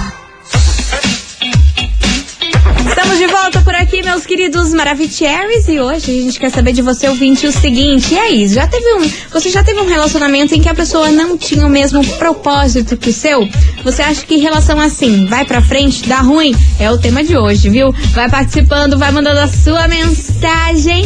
Estamos 2.87 3.17
de 3.17 3.27
volta 3.27 3.61
por 3.61 3.75
aqui, 3.75 4.01
meus 4.01 4.25
queridos 4.25 4.73
Maravicheries, 4.73 5.67
e 5.67 5.79
hoje 5.79 6.11
a 6.11 6.21
gente 6.23 6.39
quer 6.39 6.49
saber 6.49 6.71
de 6.71 6.81
você, 6.81 7.07
ouvinte, 7.07 7.45
o 7.45 7.51
seguinte, 7.51 8.13
e 8.13 8.17
aí, 8.17 8.47
já 8.47 8.65
teve 8.67 8.93
um, 8.95 9.11
você 9.31 9.49
já 9.49 9.63
teve 9.63 9.79
um 9.79 9.87
relacionamento 9.87 10.55
em 10.55 10.61
que 10.61 10.69
a 10.69 10.73
pessoa 10.73 11.11
não 11.11 11.37
tinha 11.37 11.65
o 11.65 11.69
mesmo 11.69 12.03
propósito 12.17 12.97
que 12.97 13.09
o 13.09 13.13
seu? 13.13 13.47
Você 13.83 14.01
acha 14.01 14.25
que 14.25 14.37
relação 14.37 14.79
assim, 14.79 15.25
vai 15.27 15.45
pra 15.45 15.61
frente, 15.61 16.07
dá 16.07 16.19
ruim? 16.19 16.55
É 16.79 16.89
o 16.91 16.97
tema 16.97 17.23
de 17.23 17.37
hoje, 17.37 17.69
viu? 17.69 17.93
Vai 18.13 18.29
participando, 18.29 18.97
vai 18.97 19.11
mandando 19.11 19.39
a 19.39 19.47
sua 19.47 19.87
mensagem, 19.87 21.05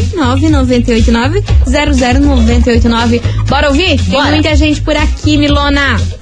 998900989. 1.66 3.20
Bora 3.48 3.68
ouvir? 3.68 3.96
Tem 3.96 4.12
Bora. 4.12 4.30
muita 4.30 4.54
gente 4.54 4.80
por 4.82 4.96
aqui, 4.96 5.36
Milona. 5.36 6.21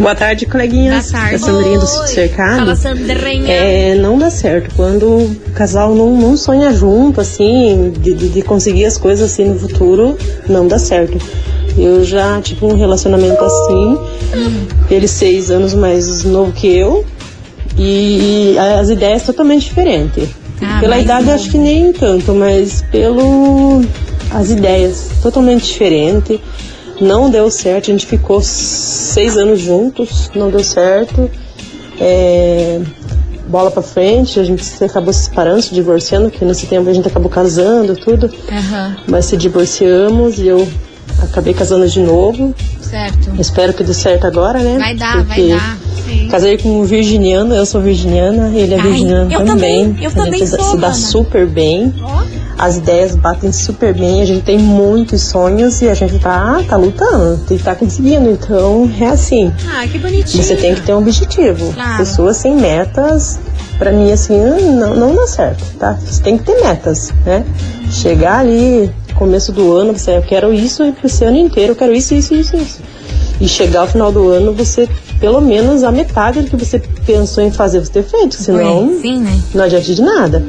Boa 0.00 0.14
tarde, 0.14 0.46
coleguinhas. 0.46 1.10
Boa 1.10 1.20
tarde. 1.22 1.38
Da 1.40 1.46
Sandrinha 1.46 1.78
do 1.78 1.86
Sítio 1.86 2.06
Cercado. 2.08 2.58
Fala, 2.58 2.76
Sandrinha. 2.76 3.52
É, 3.52 3.94
não 3.94 4.18
dá 4.18 4.30
certo. 4.30 4.74
Quando 4.74 5.06
o 5.06 5.36
casal 5.54 5.94
não, 5.94 6.16
não 6.16 6.36
sonha 6.36 6.72
junto, 6.72 7.20
assim, 7.20 7.92
de, 7.98 8.12
de- 8.14 8.28
de 8.28 8.42
conseguir 8.42 8.84
as 8.84 8.96
coisas 8.98 9.30
assim 9.32 9.44
no 9.46 9.58
futuro, 9.58 10.16
não 10.48 10.66
dá 10.68 10.78
certo. 10.78 11.18
Eu 11.76 12.04
já 12.04 12.40
tive 12.40 12.64
um 12.66 12.76
relacionamento 12.76 13.42
assim, 13.42 13.98
ele 14.90 15.08
seis 15.08 15.50
anos 15.50 15.74
mais 15.74 16.22
novo 16.24 16.52
que 16.52 16.68
eu, 16.68 17.04
e 17.76 18.56
as 18.80 18.88
ideias 18.90 19.22
totalmente 19.24 19.64
diferentes. 19.66 20.28
Ah, 20.62 20.78
Pela 20.80 20.98
idade, 20.98 21.26
não. 21.26 21.34
acho 21.34 21.50
que 21.50 21.58
nem 21.58 21.92
tanto, 21.92 22.32
mas 22.32 22.82
pelo 22.92 23.82
as 24.30 24.50
ideias 24.50 25.08
totalmente 25.22 25.66
diferentes. 25.66 26.38
Não 27.04 27.30
deu 27.30 27.50
certo, 27.50 27.90
a 27.90 27.92
gente 27.92 28.06
ficou 28.06 28.40
seis 28.42 29.36
anos 29.36 29.60
juntos, 29.60 30.30
não 30.34 30.50
deu 30.50 30.64
certo. 30.64 31.30
É, 32.00 32.80
bola 33.46 33.70
pra 33.70 33.82
frente, 33.82 34.40
a 34.40 34.44
gente 34.44 34.64
acabou 34.82 35.12
se 35.12 35.24
separando, 35.24 35.62
se 35.62 35.74
divorciando, 35.74 36.30
porque 36.30 36.44
nesse 36.44 36.66
tempo 36.66 36.88
a 36.88 36.92
gente 36.92 37.06
acabou 37.06 37.28
casando, 37.30 37.94
tudo. 37.96 38.30
Aham, 38.50 38.96
Mas 39.06 39.26
se 39.26 39.36
divorciamos 39.36 40.38
e 40.38 40.46
eu 40.48 40.66
acabei 41.22 41.52
casando 41.54 41.86
de 41.88 42.00
novo. 42.00 42.54
certo. 42.80 43.30
Espero 43.38 43.72
que 43.72 43.84
dê 43.84 43.94
certo 43.94 44.26
agora, 44.26 44.58
né? 44.60 44.78
Vai 44.78 44.94
dar, 44.96 45.16
vai 45.24 45.24
Porque 45.24 45.48
dar. 45.54 45.78
Sim. 46.04 46.28
Casei 46.28 46.58
com 46.58 46.80
um 46.80 46.84
virginiano, 46.84 47.54
eu 47.54 47.64
sou 47.64 47.80
virginiana, 47.80 48.50
ele 48.54 48.74
é 48.74 48.76
Ai, 48.76 48.82
virginiano 48.82 49.32
eu 49.32 49.44
também. 49.44 49.96
eu 50.02 50.10
a 50.10 50.12
também 50.12 50.40
gente 50.40 50.50
sou, 50.50 50.58
se 50.72 50.76
dá 50.76 50.88
mana. 50.88 50.94
super 50.94 51.46
bem. 51.46 51.94
As 52.56 52.76
ideias 52.76 53.16
batem 53.16 53.52
super 53.52 53.92
bem, 53.92 54.22
a 54.22 54.24
gente 54.24 54.42
tem 54.44 54.58
muitos 54.58 55.22
sonhos 55.22 55.82
e 55.82 55.88
a 55.88 55.94
gente 55.94 56.18
tá, 56.18 56.62
tá 56.68 56.76
lutando, 56.76 57.38
tem 57.46 57.58
que 57.58 57.64
tá 57.64 57.74
conseguindo. 57.74 58.30
Então 58.30 58.90
é 59.00 59.06
assim. 59.06 59.52
Ah, 59.68 59.86
que 59.86 59.98
bonitinho. 59.98 60.42
Você 60.42 60.56
tem 60.56 60.74
que 60.74 60.82
ter 60.82 60.94
um 60.94 60.98
objetivo. 60.98 61.72
Claro. 61.72 61.98
Pessoas 61.98 62.36
sem 62.36 62.56
metas, 62.56 63.38
pra 63.78 63.90
mim, 63.90 64.12
assim, 64.12 64.38
não, 64.38 64.94
não 64.94 65.14
dá 65.14 65.26
certo, 65.26 65.64
tá? 65.78 65.98
Você 66.04 66.22
tem 66.22 66.38
que 66.38 66.44
ter 66.44 66.60
metas, 66.62 67.12
né? 67.24 67.44
Chegar 67.90 68.38
ali, 68.38 68.90
começo 69.14 69.52
do 69.52 69.72
ano, 69.72 69.92
você, 69.92 70.16
eu 70.16 70.22
quero 70.22 70.52
isso 70.52 70.84
e 70.84 70.94
esse 71.04 71.24
ano 71.24 71.36
inteiro, 71.36 71.72
eu 71.72 71.76
quero 71.76 71.92
isso, 71.92 72.14
isso, 72.14 72.34
isso, 72.34 72.56
isso. 72.56 72.80
E 73.40 73.48
chegar 73.48 73.80
ao 73.80 73.86
final 73.86 74.12
do 74.12 74.28
ano, 74.30 74.52
você, 74.52 74.88
pelo 75.18 75.40
menos, 75.40 75.82
a 75.82 75.90
metade 75.90 76.42
do 76.42 76.50
que 76.50 76.56
você 76.56 76.78
pensou 77.04 77.42
em 77.42 77.50
fazer, 77.50 77.80
você 77.80 77.92
ter 77.92 78.04
feito, 78.04 78.34
senão 78.34 78.96
sim, 79.00 79.20
né? 79.20 79.40
não 79.54 79.64
adianta 79.64 79.92
de 79.92 80.02
nada. 80.02 80.44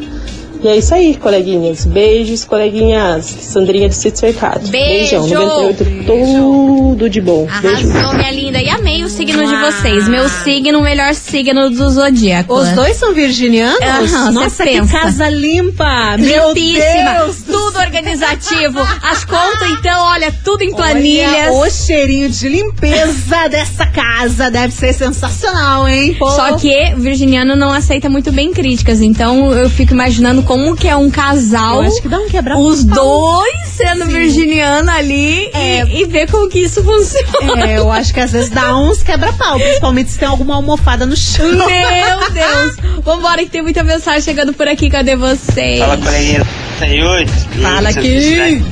E 0.65 0.67
é 0.67 0.78
isso 0.78 0.95
aí, 0.95 1.15
coleguinhas. 1.15 1.86
Beijos, 1.86 2.43
coleguinhas. 2.43 3.23
Sandrinha 3.25 3.88
do 3.88 3.93
Sítio 3.93 4.19
Cercado. 4.19 4.67
Beijo. 4.69 5.21
Beijão. 5.21 5.28
98, 5.28 5.86
tudo 6.08 7.08
de 7.08 7.21
bom. 7.21 7.47
Beijo. 7.62 7.88
Arrasou, 7.91 8.13
minha 8.15 8.32
linda. 8.32 8.60
E 8.60 8.69
amei 8.69 9.04
o 9.04 9.08
signo 9.10 9.45
de 9.45 9.56
vocês. 9.58 10.08
Meu 10.08 10.28
signo, 10.28 10.80
o 10.80 10.82
melhor 10.82 11.13
signo 11.13 11.69
do 11.69 11.88
zodíaco. 11.91 12.51
Os 12.51 12.69
dois 12.71 12.97
são 12.97 13.13
virginianos? 13.13 13.80
Aham, 13.80 14.32
Nossa, 14.32 14.63
que 14.63 14.88
casa 14.88 15.30
limpa! 15.30 16.17
Meu 16.17 16.47
Limpíssima. 16.47 17.13
Deus! 17.25 17.43
do 17.43 17.64
Tudo 17.76 17.84
organizativo. 17.84 18.80
As 19.02 19.26
contas, 19.26 19.70
então, 19.72 20.02
olha, 20.06 20.32
tudo 20.44 20.64
em 20.64 20.74
planilhas. 20.74 21.50
Olha, 21.52 21.68
o 21.68 21.70
cheirinho 21.70 22.30
de 22.30 22.48
limpeza 22.48 23.50
dessa 23.50 23.86
casa 23.86 24.50
deve 24.50 24.74
ser 24.74 24.94
sensacional, 24.94 25.88
hein? 25.88 26.16
Pô. 26.18 26.30
Só 26.30 26.56
que 26.56 26.94
o 26.96 27.02
virginiano 27.02 27.56
não 27.56 27.74
aceita 27.74 28.10
muito 28.10 28.32
bem 28.32 28.54
críticas, 28.54 29.02
então 29.02 29.52
eu 29.52 29.70
fico 29.70 29.92
imaginando 29.92 30.42
como 30.44 30.74
que 30.76 30.88
é 30.88 30.96
um 30.96 31.12
casal, 31.12 31.84
Eu 31.84 31.90
acho 31.90 32.02
que 32.02 32.08
dá 32.08 32.18
um 32.18 32.30
quebra 32.30 32.58
os 32.58 32.86
dois 32.86 33.68
sendo 33.68 34.06
virginiano 34.06 34.90
ali 34.90 35.52
e, 35.54 36.02
e 36.02 36.06
ver 36.06 36.32
como 36.32 36.48
que 36.48 36.60
isso 36.60 36.82
funciona. 36.82 37.70
É, 37.70 37.78
eu 37.78 37.92
acho 37.92 38.14
que 38.14 38.22
às 38.22 38.32
vezes 38.32 38.50
dá 38.50 38.78
uns 38.78 39.04
quebra-pau, 39.04 39.60
principalmente 39.60 40.12
se 40.12 40.20
tem 40.20 40.28
alguma 40.28 40.56
almofada 40.56 41.06
no 41.06 41.16
chão. 41.16 41.46
Meu 41.46 42.32
Deus! 42.32 42.76
Vambora 43.04 43.44
que 43.44 43.50
tem 43.50 43.62
muita 43.62 43.84
mensagem 43.84 44.22
chegando 44.22 44.54
por 44.54 44.68
aqui, 44.68 44.90
cadê 44.90 45.16
vocês? 45.18 45.80
Fala, 45.80 45.98
coleguinha 45.98 46.64
38. 46.78 47.32
Fala 47.62 47.90
aqui. 47.90 48.64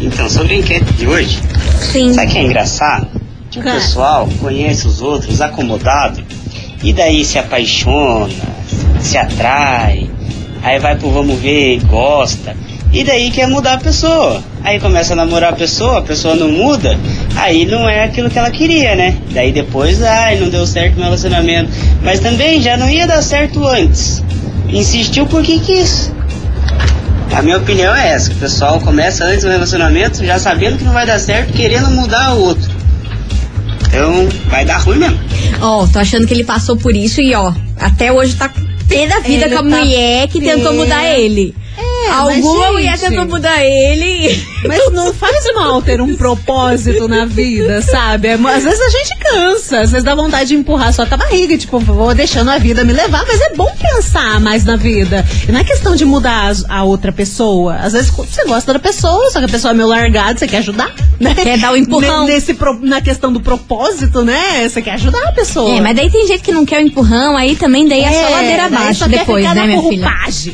Então, 0.00 0.28
sobre 0.30 0.54
a 0.54 0.58
enquete 0.58 0.92
de 0.94 1.06
hoje, 1.06 1.38
Sim. 1.78 2.14
sabe 2.14 2.32
que 2.32 2.38
é 2.38 2.42
engraçado? 2.42 3.06
Que 3.50 3.58
o 3.58 3.62
pessoal 3.62 4.28
conhece 4.40 4.86
os 4.86 5.02
outros 5.02 5.40
acomodado 5.40 6.22
e 6.82 6.92
daí 6.92 7.24
se 7.24 7.38
apaixona, 7.38 8.32
se 9.00 9.18
atrai, 9.18 10.08
aí 10.62 10.78
vai 10.78 10.96
pro 10.96 11.10
vamos 11.10 11.38
ver, 11.38 11.84
gosta, 11.84 12.56
e 12.92 13.04
daí 13.04 13.30
quer 13.30 13.46
mudar 13.46 13.74
a 13.74 13.78
pessoa. 13.78 14.42
Aí 14.62 14.80
começa 14.80 15.12
a 15.12 15.16
namorar 15.16 15.52
a 15.52 15.56
pessoa, 15.56 15.98
a 15.98 16.02
pessoa 16.02 16.34
não 16.34 16.48
muda, 16.48 16.98
aí 17.36 17.64
não 17.64 17.88
é 17.88 18.04
aquilo 18.04 18.30
que 18.30 18.38
ela 18.38 18.50
queria, 18.50 18.94
né? 18.94 19.16
Daí 19.32 19.52
depois, 19.52 20.02
ai, 20.02 20.38
não 20.40 20.48
deu 20.48 20.66
certo 20.66 20.96
no 20.96 21.04
relacionamento. 21.04 21.70
Mas 22.02 22.20
também 22.20 22.60
já 22.60 22.76
não 22.76 22.88
ia 22.88 23.06
dar 23.06 23.22
certo 23.22 23.64
antes. 23.66 24.22
Insistiu 24.68 25.26
porque 25.26 25.58
quis. 25.58 26.12
A 27.36 27.42
minha 27.42 27.58
opinião 27.58 27.94
é 27.94 28.12
essa, 28.12 28.30
que 28.30 28.36
o 28.36 28.38
pessoal 28.40 28.80
começa 28.80 29.24
antes 29.24 29.44
do 29.44 29.50
relacionamento 29.50 30.24
já 30.24 30.38
sabendo 30.38 30.78
que 30.78 30.84
não 30.84 30.92
vai 30.92 31.06
dar 31.06 31.18
certo, 31.18 31.52
querendo 31.52 31.88
mudar 31.90 32.34
o 32.34 32.40
outro. 32.42 32.70
Então 33.86 34.28
vai 34.48 34.64
dar 34.64 34.78
ruim 34.78 34.98
mesmo. 34.98 35.18
Ó, 35.60 35.86
tô 35.86 35.98
achando 35.98 36.26
que 36.26 36.34
ele 36.34 36.44
passou 36.44 36.76
por 36.76 36.94
isso 36.94 37.20
e 37.20 37.34
ó, 37.34 37.52
até 37.78 38.12
hoje 38.12 38.34
tá 38.36 38.50
pé 38.88 39.06
da 39.06 39.20
vida 39.20 39.46
Ele 39.46 39.54
com 39.56 39.60
a 39.66 39.70
tá 39.70 39.76
mulher 39.76 40.28
que 40.28 40.40
pé. 40.40 40.54
tentou 40.54 40.74
mudar 40.74 41.04
ele. 41.04 41.54
É, 41.78 42.10
Alguma 42.10 42.72
mulher 42.72 42.98
tentou 42.98 43.26
mudar 43.26 43.64
ele. 43.64 44.46
Mas 44.66 44.92
não 44.92 45.12
faz 45.14 45.44
mal 45.54 45.80
ter 45.82 46.00
um 46.00 46.14
propósito 46.16 47.08
na 47.08 47.24
vida, 47.24 47.80
sabe? 47.82 48.28
É, 48.28 48.32
Às 48.34 48.64
vezes 48.64 48.80
a 48.80 48.88
gente 48.90 49.18
cansa, 49.18 49.80
às 49.80 49.90
vezes 49.90 50.04
dá 50.04 50.14
vontade 50.14 50.48
de 50.50 50.54
empurrar 50.54 50.92
só 50.92 51.06
com 51.06 51.14
a 51.14 51.16
barriga, 51.18 51.56
tipo, 51.56 51.78
vou 51.78 52.14
deixando 52.14 52.50
a 52.50 52.58
vida 52.58 52.84
me 52.84 52.92
levar, 52.92 53.24
mas 53.26 53.40
é 53.40 53.54
bom 53.54 53.70
pensar 53.80 54.40
mais 54.40 54.64
na 54.64 54.76
vida. 54.76 55.24
E 55.48 55.52
não 55.52 55.60
é 55.60 55.64
questão 55.64 55.94
de 55.96 56.04
mudar 56.04 56.52
a 56.68 56.84
outra 56.84 57.12
pessoa. 57.12 57.76
Às 57.76 57.92
vezes 57.92 58.10
você 58.10 58.44
gosta 58.44 58.72
da 58.72 58.78
pessoa, 58.78 59.30
só 59.30 59.38
que 59.38 59.44
a 59.46 59.48
pessoa 59.48 59.72
é 59.72 59.74
meio 59.74 59.88
largada, 59.88 60.38
você 60.38 60.46
quer 60.46 60.58
ajudar, 60.58 60.92
né? 61.18 61.34
Quer 61.34 61.58
dar 61.58 61.72
o 61.72 61.76
empurrão. 61.76 62.26
Ne- 62.26 62.30
Nesse, 62.34 62.56
na 62.82 63.00
questão 63.00 63.32
do 63.32 63.40
propósito, 63.40 64.22
né? 64.22 64.68
Você 64.68 64.80
quer 64.82 64.92
ajudar 64.92 65.22
a 65.28 65.32
pessoa. 65.32 65.76
É, 65.76 65.80
mas 65.80 65.96
daí 65.96 66.10
tem 66.10 66.26
gente 66.26 66.42
que 66.42 66.52
não 66.52 66.64
quer 66.64 66.78
o 66.82 66.86
empurrão, 66.86 67.36
aí 67.36 67.56
também 67.56 67.88
daí 67.88 68.02
é, 68.02 68.12
só 68.12 68.18
É, 68.26 68.30
ladeira 68.30 68.56
daí 68.68 68.74
abaixo 68.82 69.00
só 69.00 69.08
depois, 69.08 69.44
né, 69.54 69.66
minha 69.66 69.82
filha? 69.88 70.06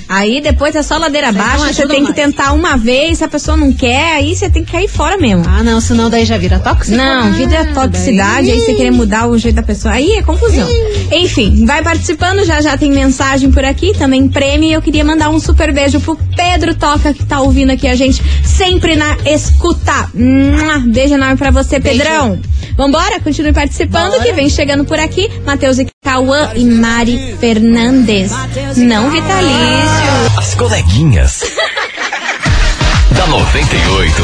Aí 0.09 0.41
depois 0.41 0.75
é 0.75 0.83
só 0.83 0.97
ladeira 0.97 1.29
abaixo, 1.29 1.65
você 1.75 1.87
tem 1.87 1.97
que 1.99 2.03
mais. 2.05 2.15
tentar 2.15 2.53
uma 2.53 2.77
vez, 2.77 3.19
se 3.19 3.25
a 3.25 3.29
pessoa 3.29 3.57
não 3.57 3.73
quer, 3.73 3.96
aí 4.03 4.35
você 4.35 4.51
tem 4.51 4.65
que 4.65 4.73
cair 4.73 4.89
fora 4.89 5.17
mesmo. 5.17 5.45
Ah, 5.47 5.63
não, 5.63 5.81
senão 5.81 6.11
daí 6.11 6.25
já 6.25 6.37
vira 6.37 6.59
tóxico. 6.59 6.97
Não, 6.97 7.33
vida 7.33 7.55
é 7.55 7.65
toxicidade, 7.73 8.51
aí 8.51 8.61
você 8.61 8.75
querer 8.75 8.91
mudar 8.91 9.29
o 9.29 9.39
jeito 9.39 9.57
da 9.57 9.63
pessoa, 9.63 9.95
aí 9.95 10.13
é 10.13 10.23
confusão. 10.23 10.69
Enfim, 11.13 11.65
vai 11.65 11.83
participando, 11.83 12.45
já 12.45 12.61
já 12.61 12.77
tem 12.77 12.91
mensagem 12.91 13.51
por 13.51 13.65
aqui, 13.65 13.93
também 13.97 14.29
prêmio, 14.29 14.69
e 14.69 14.73
eu 14.73 14.83
queria 14.83 15.05
mandar 15.05 15.31
um 15.31 15.39
super 15.39 15.73
beijo 15.73 16.01
pro 16.01 16.17
Pedro 16.37 16.75
Toca, 16.75 17.15
que 17.15 17.25
tá 17.25 17.41
ouvindo 17.41 17.71
aqui 17.71 17.87
a 17.87 17.95
gente, 17.95 18.23
sempre 18.45 18.97
na 18.97 19.17
escuta. 19.25 20.11
Beijo 20.87 21.15
enorme 21.15 21.37
pra 21.37 21.51
você, 21.51 21.81
Pedrão. 21.81 22.39
Vambora, 22.77 23.21
continue 23.21 23.53
participando, 23.53 24.23
que 24.23 24.33
vem 24.33 24.51
chegando 24.51 24.85
por 24.85 24.99
aqui, 24.99 25.31
Matheus 25.47 25.79
e 25.79 25.87
Cauã 26.05 26.51
e 26.55 26.65
Mari 26.65 27.37
Fernandes. 27.41 28.31
Não 28.77 29.11
vitalício. 29.11 30.39
As 30.39 30.55
coleguinhas. 30.55 31.43
da 33.17 33.27
98. 33.29 34.23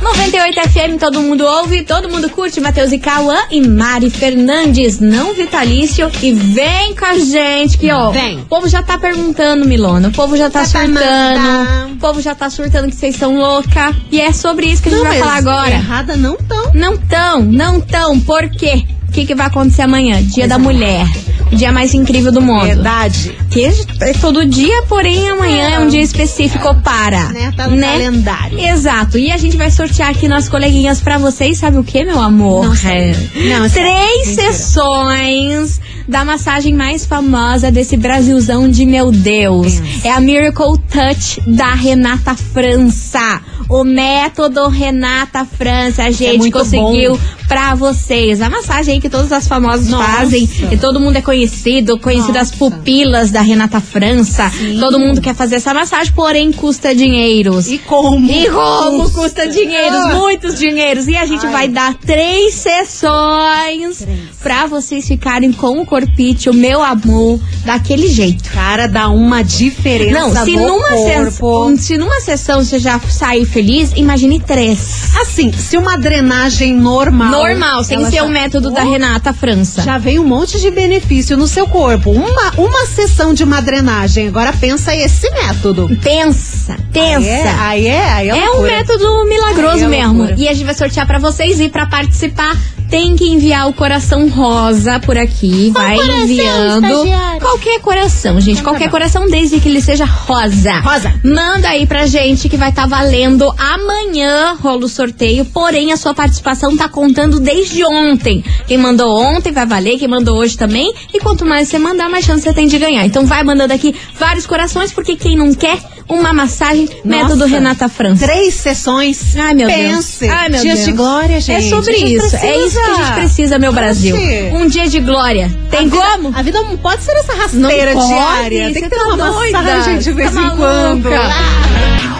98 0.00 0.60
FM, 0.70 0.98
todo 1.00 1.20
mundo 1.22 1.44
ouve, 1.44 1.82
todo 1.82 2.08
mundo 2.08 2.28
curte. 2.30 2.60
Matheus 2.60 2.92
e 2.92 2.98
Cauã 2.98 3.36
e 3.50 3.66
Mari 3.66 4.10
Fernandes, 4.10 5.00
não 5.00 5.34
vitalício. 5.34 6.10
E 6.22 6.32
vem 6.32 6.94
com 6.94 7.04
a 7.04 7.18
gente, 7.18 7.78
que 7.78 7.90
ó. 7.90 8.10
Vem. 8.10 8.40
O 8.40 8.46
povo 8.46 8.68
já 8.68 8.82
tá 8.82 8.98
perguntando, 8.98 9.64
Milona. 9.66 10.08
O 10.08 10.12
povo 10.12 10.36
já 10.36 10.50
tá 10.50 10.64
surtando. 10.64 11.92
O 11.92 11.96
povo 11.96 12.20
já 12.20 12.34
tá 12.34 12.48
surtando 12.50 12.88
que 12.88 12.96
vocês 12.96 13.16
são 13.16 13.36
louca. 13.36 13.94
E 14.10 14.20
é 14.20 14.32
sobre 14.32 14.66
isso 14.66 14.82
que 14.82 14.88
a 14.88 14.92
gente 14.92 15.02
Não, 15.02 15.10
vai 15.10 15.18
falar 15.18 15.36
agora. 15.36 15.70
Errada 15.70 16.16
não 16.16 16.36
tão. 16.36 16.72
Não 16.74 16.96
tão, 16.96 17.42
não 17.42 17.80
tão. 17.80 18.20
Por 18.20 18.48
quê? 18.50 18.84
Que, 19.18 19.26
que 19.26 19.34
vai 19.34 19.48
acontecer 19.48 19.82
amanhã? 19.82 20.22
Dia 20.22 20.46
da 20.46 20.58
mulher. 20.60 21.04
O 21.50 21.56
dia 21.56 21.72
mais 21.72 21.92
incrível 21.92 22.30
do 22.30 22.40
mundo. 22.40 22.66
Verdade. 22.66 23.36
Que 23.50 23.64
é 23.64 24.12
todo 24.20 24.46
dia, 24.46 24.82
porém 24.82 25.28
amanhã 25.28 25.70
é, 25.70 25.78
um 25.80 25.88
dia 25.88 26.02
específico 26.02 26.72
para. 26.84 27.24
Né, 27.30 27.52
tá 27.56 27.66
no 27.66 27.80
calendário. 27.80 28.60
Exato. 28.60 29.18
E 29.18 29.32
a 29.32 29.36
gente 29.36 29.56
vai 29.56 29.70
sortear 29.72 30.10
aqui 30.10 30.28
nas 30.28 30.48
coleguinhas 30.48 31.00
pra 31.00 31.18
vocês, 31.18 31.58
sabe 31.58 31.78
o 31.78 31.82
que, 31.82 32.04
meu 32.04 32.20
amor? 32.20 32.66
Não 32.66 32.76
sei. 32.76 33.10
Não, 33.48 33.68
sei. 33.68 33.82
Três 33.82 34.28
Mentira. 34.28 34.52
sessões 34.52 35.80
da 36.06 36.24
massagem 36.24 36.72
mais 36.74 37.04
famosa 37.04 37.70
desse 37.72 37.96
Brasilzão 37.96 38.68
de 38.68 38.86
meu 38.86 39.10
Deus. 39.10 39.80
É 40.04 40.10
a 40.12 40.20
Miracle 40.20 40.78
Touch 40.90 41.40
da 41.46 41.74
Renata 41.74 42.34
França. 42.36 43.40
O 43.68 43.84
método 43.84 44.68
Renata 44.68 45.44
França. 45.44 46.04
A 46.04 46.10
gente 46.10 46.48
É 46.48 46.50
conseguiu 46.50 47.12
bom. 47.12 47.18
pra 47.46 47.74
vocês. 47.74 48.40
A 48.40 48.48
massagem 48.48 48.94
aí 48.94 49.00
que 49.08 49.10
todas 49.10 49.32
as 49.32 49.48
famosas 49.48 49.88
Nossa. 49.88 50.04
fazem. 50.12 50.48
E 50.70 50.76
todo 50.76 51.00
mundo 51.00 51.16
é 51.16 51.22
conhecido, 51.22 51.98
conhecido 51.98 52.36
as 52.36 52.50
pupilas 52.50 53.30
da 53.30 53.40
Renata 53.40 53.80
França. 53.80 54.50
Todo 54.78 54.98
mundo 54.98 55.20
quer 55.20 55.34
fazer 55.34 55.56
essa 55.56 55.72
massagem, 55.72 56.12
porém 56.12 56.52
custa 56.52 56.94
dinheiros. 56.94 57.68
E 57.68 57.78
como? 57.78 58.30
E 58.30 58.48
como 58.50 59.10
custa 59.10 59.48
dinheiros, 59.48 59.98
Ah. 59.98 60.14
muitos 60.14 60.58
dinheiros. 60.58 61.08
E 61.08 61.16
a 61.16 61.24
gente 61.26 61.46
vai 61.46 61.68
dar 61.68 61.94
três 61.94 62.54
sessões 62.54 64.06
pra 64.42 64.66
vocês 64.66 65.06
ficarem 65.06 65.52
com 65.52 65.80
o 65.80 65.86
corpite, 65.86 66.50
o 66.50 66.54
meu 66.54 66.82
amor, 66.82 67.40
daquele 67.64 68.08
jeito. 68.08 68.50
Cara, 68.50 68.86
dá 68.86 69.08
uma 69.08 69.42
diferença 69.42 70.18
Não, 70.34 70.44
se 70.44 70.52
numa, 70.56 70.88
corpo. 70.88 71.06
sessão, 71.30 71.76
se 71.76 71.98
numa 71.98 72.20
sessão 72.20 72.62
você 72.64 72.78
já 72.78 72.98
sair 73.00 73.44
feliz, 73.44 73.92
imagine 73.96 74.40
três. 74.40 75.10
Assim, 75.20 75.50
se 75.52 75.76
uma 75.76 75.96
drenagem 75.96 76.74
normal. 76.74 77.30
Normal, 77.30 77.84
sem 77.84 78.04
ser 78.06 78.16
já- 78.16 78.24
o 78.24 78.28
método 78.28 78.70
da 78.70 78.82
Renata 78.88 79.32
França. 79.32 79.82
Já 79.82 79.98
vem 79.98 80.18
um 80.18 80.24
monte 80.24 80.60
de 80.60 80.70
benefício 80.70 81.36
no 81.36 81.46
seu 81.46 81.66
corpo. 81.66 82.10
Uma, 82.10 82.52
uma 82.56 82.86
sessão 82.86 83.34
de 83.34 83.44
uma 83.44 83.60
drenagem. 83.60 84.28
Agora 84.28 84.52
pensa 84.52 84.94
esse 84.94 85.30
método. 85.30 85.88
Pensa, 86.02 86.76
pensa. 86.92 87.26
Aí 87.26 87.28
é, 87.28 87.48
aí 87.58 87.86
é, 87.86 88.12
aí 88.12 88.28
é, 88.30 88.44
É 88.44 88.50
um 88.50 88.62
método 88.62 89.24
milagroso 89.26 89.84
é 89.84 89.88
mesmo. 89.88 90.30
E 90.36 90.48
a 90.48 90.52
gente 90.52 90.64
vai 90.64 90.74
sortear 90.74 91.06
pra 91.06 91.18
vocês 91.18 91.60
e 91.60 91.68
pra 91.68 91.86
participar 91.86 92.56
tem 92.90 93.16
que 93.16 93.24
enviar 93.26 93.68
o 93.68 93.72
coração 93.72 94.28
rosa 94.28 94.98
por 95.00 95.16
aqui. 95.16 95.70
vai 95.70 95.96
coração, 95.96 96.24
enviando 96.24 96.86
estagiário? 96.86 97.40
qualquer 97.40 97.80
coração, 97.80 98.40
gente. 98.40 98.62
Qualquer 98.62 98.90
coração, 98.90 99.26
desde 99.28 99.60
que 99.60 99.68
ele 99.68 99.80
seja 99.80 100.04
rosa. 100.04 100.80
Rosa. 100.80 101.14
Manda 101.22 101.68
aí 101.68 101.86
pra 101.86 102.06
gente 102.06 102.48
que 102.48 102.56
vai 102.56 102.70
estar 102.70 102.86
valendo 102.86 103.52
amanhã 103.58 104.56
rola 104.60 104.86
o 104.86 104.88
sorteio. 104.88 105.44
Porém, 105.44 105.92
a 105.92 105.96
sua 105.96 106.14
participação 106.14 106.76
tá 106.76 106.88
contando 106.88 107.38
desde 107.38 107.84
ontem. 107.84 108.42
Quem 108.66 108.78
mandou 108.78 109.10
ontem 109.10 109.52
vai 109.52 109.66
valer, 109.66 109.98
quem 109.98 110.08
mandou 110.08 110.38
hoje 110.38 110.56
também. 110.56 110.92
E 111.12 111.20
quanto 111.20 111.44
mais 111.44 111.68
você 111.68 111.78
mandar, 111.78 112.08
mais 112.08 112.24
chance 112.24 112.42
você 112.42 112.52
tem 112.52 112.66
de 112.66 112.78
ganhar. 112.78 113.04
Então 113.04 113.26
vai 113.26 113.42
mandando 113.42 113.72
aqui 113.72 113.94
vários 114.18 114.46
corações, 114.46 114.92
porque 114.92 115.16
quem 115.16 115.36
não 115.36 115.52
quer 115.52 115.78
uma 116.08 116.32
massagem, 116.32 116.88
método 117.04 117.40
Nossa. 117.40 117.50
Renata 117.50 117.88
França. 117.88 118.24
Três 118.24 118.54
sessões. 118.54 119.36
Ai, 119.36 119.54
meu 119.54 119.68
Pense. 119.68 120.20
Deus. 120.20 120.32
Ai, 120.32 120.48
meu 120.48 120.60
Dias 120.62 120.74
Deus. 120.76 120.86
de 120.86 120.92
glória, 120.92 121.40
gente. 121.40 121.66
É 121.66 121.68
sobre 121.68 121.96
isso. 121.96 122.36
É 122.36 122.66
isso 122.66 122.77
que 122.84 122.90
a 122.90 122.94
gente 122.94 123.12
precisa, 123.14 123.58
meu 123.58 123.72
Brasil. 123.72 124.14
Oxi. 124.14 124.50
Um 124.52 124.66
dia 124.68 124.88
de 124.88 125.00
glória. 125.00 125.50
Tem 125.70 125.80
a 125.80 125.82
vida, 125.84 125.96
como? 125.96 126.32
A 126.36 126.42
vida 126.42 126.62
não 126.62 126.76
pode 126.76 127.02
ser 127.02 127.12
essa 127.12 127.32
Não 127.34 127.68
rasteira 127.68 127.92
pode, 127.92 128.06
diária. 128.08 128.72
Tem 128.72 128.82
que 128.82 128.88
ter 128.88 128.96
tá 128.96 129.04
uma 129.04 129.32
doida, 129.32 129.62
massagem 129.62 129.98
de 129.98 130.12
vez 130.12 130.32
tá 130.32 130.42
em 130.42 130.56
quando. 130.56 131.08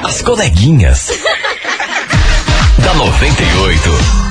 As 0.04 0.22
coleguinhas. 0.22 1.10
da 2.78 2.94
98. 2.94 4.27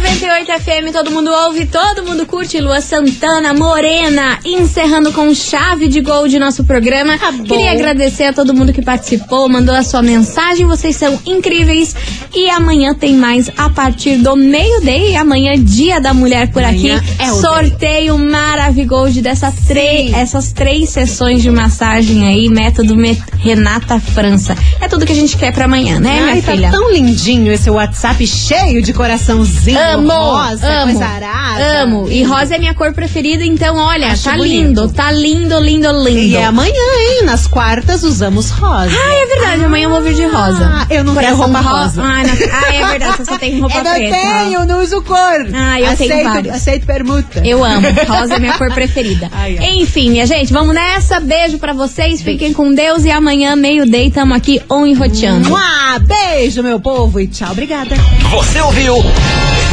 98 0.00 0.46
FM, 0.60 0.92
todo 0.92 1.10
mundo 1.10 1.30
ouve, 1.30 1.64
todo 1.66 2.04
mundo 2.04 2.26
curte. 2.26 2.60
Lua 2.60 2.80
Santana, 2.82 3.54
Morena, 3.54 4.38
encerrando 4.44 5.10
com 5.10 5.32
chave 5.34 5.88
de 5.88 6.00
gol 6.02 6.28
de 6.28 6.38
nosso 6.38 6.64
programa. 6.64 7.16
Tá. 7.18 7.32
Queria 7.32 7.72
agradecer 7.72 8.24
a 8.24 8.32
todo 8.32 8.52
mundo 8.54 8.72
que 8.74 8.82
participou, 8.82 9.48
mandou 9.48 9.74
a 9.74 9.82
sua 9.82 10.02
mensagem. 10.02 10.66
Vocês 10.66 10.96
são 10.96 11.18
incríveis. 11.24 11.96
E 12.34 12.50
amanhã 12.50 12.94
tem 12.94 13.14
mais 13.14 13.50
a 13.56 13.70
partir 13.70 14.16
do 14.18 14.36
meio-dia. 14.36 15.22
Amanhã, 15.22 15.54
dia 15.58 15.98
da 15.98 16.12
mulher 16.12 16.50
por 16.52 16.62
Amanhã 16.62 16.98
aqui. 16.98 17.12
é 17.18 17.28
Sorteio 17.32 18.18
Maravigold 18.18 19.22
dessas 19.22 19.54
três, 19.66 20.12
essas 20.12 20.52
três 20.52 20.90
sessões 20.90 21.42
de 21.42 21.50
massagem 21.50 22.28
aí, 22.28 22.48
método 22.50 22.94
Me- 22.94 23.18
Renata 23.38 23.98
França. 23.98 24.54
É 24.80 24.88
tudo 24.88 25.06
que 25.06 25.12
a 25.12 25.16
gente 25.16 25.36
quer 25.38 25.52
pra 25.54 25.64
amanhã, 25.64 25.98
né, 25.98 26.18
Ai, 26.20 26.32
minha 26.32 26.42
tá 26.42 26.52
filha? 26.52 26.70
tão 26.70 26.92
lindinho 26.92 27.50
esse 27.50 27.70
WhatsApp 27.70 28.26
cheio 28.26 28.82
de 28.82 28.92
coraçãozinho 28.92 29.78
Amo, 29.94 30.12
rosa, 30.12 30.66
amo, 30.82 30.92
coisa 30.92 31.06
arada. 31.06 31.82
amo. 31.82 32.08
E 32.10 32.22
rosa 32.22 32.54
é 32.56 32.58
minha 32.58 32.74
cor 32.74 32.92
preferida, 32.92 33.44
então 33.44 33.76
olha, 33.76 34.08
Acho 34.12 34.24
tá 34.24 34.36
bonito. 34.36 34.50
lindo, 34.52 34.88
tá 34.92 35.10
lindo, 35.12 35.58
lindo, 35.60 35.90
lindo. 36.04 36.18
E 36.18 36.36
é 36.36 36.44
amanhã, 36.44 36.72
hein? 36.72 37.22
Nas 37.24 37.46
quartas 37.46 38.02
usamos 38.02 38.50
rosa. 38.50 38.90
Ah, 38.94 39.14
é 39.14 39.26
verdade, 39.26 39.64
amanhã 39.64 39.84
eu 39.84 39.90
vou 39.90 40.02
vir 40.02 40.14
de 40.14 40.24
rosa. 40.24 40.64
Ah, 40.72 40.86
eu 40.90 41.04
não 41.04 41.14
tenho 41.14 41.36
Coração 41.36 41.52
roupa 41.52 41.60
ro- 41.60 41.78
rosa. 41.82 42.02
Ah, 42.02 42.22
não- 42.22 42.58
ah, 42.58 42.74
é 42.74 42.86
verdade, 42.86 43.16
você 43.16 43.24
só 43.24 43.38
tem 43.38 43.60
roupa 43.60 43.76
eu 43.78 43.84
não 43.84 43.92
preta. 43.94 44.16
tenho, 44.16 44.64
não 44.66 44.82
uso 44.82 45.02
cor. 45.02 45.16
Ah, 45.54 45.80
eu 45.80 45.90
aceito, 45.90 46.10
tenho 46.12 46.24
vários. 46.28 46.54
Aceito 46.54 46.86
permuta. 46.86 47.42
Eu 47.44 47.64
amo. 47.64 47.86
Rosa 48.08 48.34
é 48.34 48.38
minha 48.38 48.54
cor 48.58 48.72
preferida. 48.74 49.30
Ai, 49.32 49.56
ai. 49.58 49.70
Enfim, 49.80 50.10
minha 50.10 50.26
gente, 50.26 50.52
vamos 50.52 50.74
nessa. 50.74 51.20
Beijo 51.20 51.58
pra 51.58 51.72
vocês. 51.72 52.20
Fiquem 52.22 52.52
com 52.52 52.72
Deus. 52.74 53.04
E 53.04 53.10
amanhã, 53.10 53.56
meio-day, 53.56 54.10
tamo 54.10 54.34
aqui 54.34 54.60
on 54.70 54.86
e 54.86 54.94
roteando. 54.94 55.48
Mua, 55.48 55.98
beijo, 56.00 56.62
meu 56.62 56.78
povo, 56.80 57.20
e 57.20 57.26
tchau, 57.26 57.52
obrigada. 57.52 57.94
Você 58.30 58.60
ouviu? 58.60 58.96